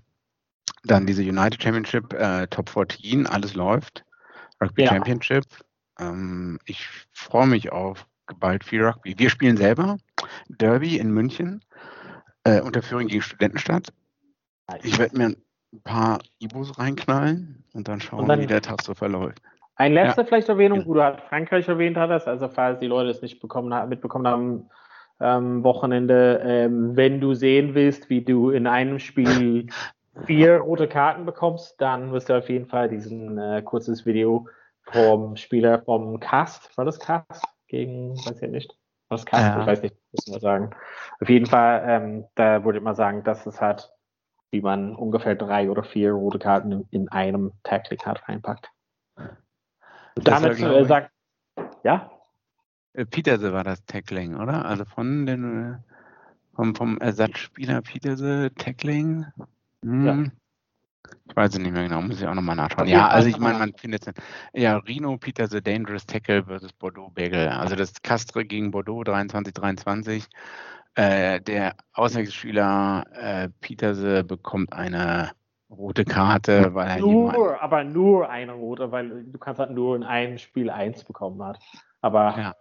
dann 0.83 1.07
diese 1.07 1.23
United 1.23 1.61
Championship, 1.61 2.13
äh, 2.13 2.45
Top 2.47 2.69
14, 2.69 3.25
alles 3.25 3.55
läuft. 3.55 4.05
Rugby 4.61 4.83
ja. 4.83 4.89
Championship. 4.89 5.45
Ähm, 5.99 6.59
ich 6.65 6.87
freue 7.11 7.47
mich 7.47 7.71
auf 7.71 8.05
bald 8.39 8.63
viel 8.63 8.83
Rugby. 8.83 9.15
Wir 9.17 9.29
spielen 9.29 9.57
selber 9.57 9.97
Derby 10.47 10.97
in 10.97 11.11
München 11.11 11.63
äh, 12.43 12.61
unter 12.61 12.81
Führung 12.81 13.07
gegen 13.07 13.21
Studentenstadt. 13.21 13.93
Ich 14.83 14.97
werde 14.97 15.17
mir 15.17 15.35
ein 15.73 15.81
paar 15.83 16.19
Ibos 16.39 16.77
reinknallen 16.77 17.63
und 17.73 17.87
dann 17.87 17.99
schauen, 17.99 18.21
und 18.21 18.27
dann 18.27 18.39
wie 18.39 18.47
der 18.47 18.61
Tag 18.61 18.81
so 18.81 18.93
verläuft. 18.93 19.41
Ein 19.75 19.93
letzter 19.93 20.21
ja. 20.21 20.27
vielleicht 20.27 20.49
Erwähnung, 20.49 20.85
wo 20.85 20.93
du 20.93 21.03
halt 21.03 21.21
Frankreich 21.21 21.67
erwähnt 21.67 21.97
hattest, 21.97 22.27
also 22.27 22.47
falls 22.47 22.79
die 22.79 22.87
Leute 22.87 23.09
es 23.09 23.21
nicht 23.21 23.39
bekommen, 23.39 23.89
mitbekommen 23.89 24.27
haben, 24.27 24.69
ähm, 25.19 25.63
Wochenende, 25.63 26.41
ähm, 26.43 26.95
wenn 26.95 27.21
du 27.21 27.33
sehen 27.33 27.73
willst, 27.73 28.09
wie 28.09 28.21
du 28.21 28.49
in 28.49 28.67
einem 28.67 28.99
Spiel 28.99 29.67
vier 30.25 30.57
rote 30.57 30.87
Karten 30.87 31.25
bekommst, 31.25 31.79
dann 31.79 32.11
wirst 32.11 32.29
du 32.29 32.37
auf 32.37 32.49
jeden 32.49 32.67
Fall 32.67 32.89
diesen 32.89 33.37
äh, 33.37 33.61
kurzes 33.63 34.05
Video 34.05 34.47
vom 34.83 35.35
Spieler 35.35 35.81
vom 35.83 36.19
Cast, 36.19 36.75
war 36.77 36.85
das 36.85 36.99
Cast? 36.99 37.45
Gegen, 37.67 38.17
weiß 38.17 38.41
ich 38.41 38.51
nicht. 38.51 38.80
Was 39.11 39.25
Cast, 39.25 39.43
ja. 39.43 39.61
ich 39.61 39.67
weiß 39.67 39.81
nicht, 39.83 39.95
muss 40.11 40.27
man 40.27 40.39
sagen. 40.39 40.69
Auf 41.19 41.29
jeden 41.29 41.45
Fall, 41.45 41.83
ähm, 41.85 42.25
da 42.35 42.63
würde 42.63 42.79
ich 42.79 42.83
mal 42.83 42.95
sagen, 42.95 43.23
dass 43.23 43.45
es 43.45 43.59
halt 43.59 43.91
wie 44.51 44.61
man 44.61 44.95
ungefähr 44.95 45.35
drei 45.35 45.69
oder 45.69 45.83
vier 45.83 46.11
rote 46.11 46.37
Karten 46.37 46.71
in, 46.71 46.87
in 46.91 47.09
einem 47.09 47.53
Tackling 47.63 48.01
hat 48.01 48.27
reinpackt. 48.27 48.69
Damit 50.15 50.59
ja, 50.59 50.73
äh, 50.73 50.85
sagt, 50.85 51.11
ja? 51.83 52.11
Äh, 52.93 53.05
Peterse 53.05 53.53
war 53.53 53.63
das 53.63 53.83
Tackling, 53.85 54.35
oder? 54.35 54.65
Also 54.65 54.83
von 54.83 55.25
den, 55.25 55.73
äh, 55.73 55.77
vom, 56.53 56.75
vom 56.75 56.97
Ersatzspieler 56.99 57.81
Peterse 57.81 58.51
Tackling. 58.55 59.25
Hm. 59.83 60.05
Ja. 60.05 60.31
Ich 61.27 61.35
weiß 61.35 61.53
es 61.53 61.59
nicht 61.59 61.71
mehr 61.71 61.83
genau, 61.83 62.01
muss 62.01 62.21
ich 62.21 62.27
auch 62.27 62.33
nochmal 62.33 62.55
nachschauen. 62.55 62.87
Ja, 62.87 63.07
also 63.07 63.29
ich 63.29 63.37
meine, 63.37 63.57
man 63.57 63.73
findet 63.73 64.07
es. 64.07 64.13
Ja, 64.53 64.77
Rino 64.77 65.17
Peterse 65.17 65.61
Dangerous 65.61 66.05
Tackle 66.05 66.43
versus 66.43 66.73
Bordeaux 66.73 67.09
Bagel. 67.09 67.47
Also 67.47 67.75
das 67.75 67.93
Castre 68.01 68.43
gegen 68.43 68.71
Bordeaux 68.71 69.01
23-23. 69.01 70.25
Äh, 70.95 71.39
der 71.41 71.75
Auswechselspieler 71.93 73.05
äh, 73.13 73.49
Peterse 73.61 74.25
bekommt 74.25 74.73
eine 74.73 75.31
rote 75.69 76.03
Karte, 76.03 76.73
weil 76.73 76.89
er 76.89 76.99
nur, 76.99 77.61
aber 77.61 77.85
nur 77.85 78.29
eine 78.29 78.51
rote, 78.51 78.91
weil 78.91 79.23
du 79.23 79.39
kannst 79.39 79.59
halt 79.59 79.71
nur 79.71 79.95
in 79.95 80.03
einem 80.03 80.37
Spiel 80.37 80.69
eins 80.69 81.05
bekommen 81.05 81.41
hat. 81.43 81.59
Aber 82.01 82.37
ja. 82.37 82.55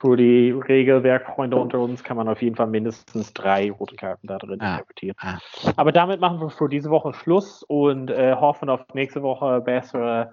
Für 0.00 0.16
die 0.16 0.50
Regelwerkfreunde 0.50 1.56
unter 1.56 1.80
uns 1.80 2.04
kann 2.04 2.16
man 2.16 2.28
auf 2.28 2.40
jeden 2.40 2.56
Fall 2.56 2.68
mindestens 2.68 3.32
drei 3.32 3.70
rote 3.70 3.96
Karten 3.96 4.26
da 4.26 4.38
drin 4.38 4.60
ah. 4.60 4.74
interpretieren. 4.74 5.16
Ah. 5.20 5.38
Aber 5.76 5.92
damit 5.92 6.20
machen 6.20 6.40
wir 6.40 6.50
für 6.50 6.68
diese 6.68 6.90
Woche 6.90 7.12
Schluss 7.14 7.62
und 7.64 8.10
äh, 8.10 8.34
hoffen 8.34 8.68
auf 8.68 8.80
nächste 8.94 9.22
Woche 9.22 9.60
bessere 9.60 10.30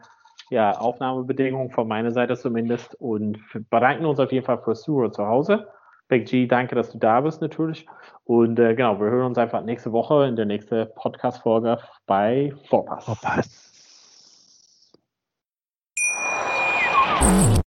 ja, 0.49 0.71
Aufnahmebedingungen 0.73 1.71
von 1.71 1.87
meiner 1.87 2.11
Seite 2.11 2.35
zumindest 2.35 2.95
und 2.95 3.39
bedanken 3.69 4.05
uns 4.05 4.19
auf 4.19 4.31
jeden 4.31 4.45
Fall 4.45 4.61
fürs 4.61 4.83
Zuhören 4.83 5.13
zu 5.13 5.25
Hause. 5.25 5.67
Big 6.07 6.27
G, 6.27 6.45
danke, 6.45 6.75
dass 6.75 6.91
du 6.91 6.99
da 6.99 7.21
bist 7.21 7.41
natürlich. 7.41 7.87
Und 8.25 8.59
äh, 8.59 8.75
genau, 8.75 8.99
wir 8.99 9.09
hören 9.09 9.27
uns 9.27 9.37
einfach 9.37 9.63
nächste 9.63 9.91
Woche 9.91 10.27
in 10.27 10.35
der 10.35 10.45
nächsten 10.45 10.87
Podcast-Folge 10.95 11.79
bei 12.05 12.53
Vorpass. 12.69 13.05
Vorpass. 13.05 13.64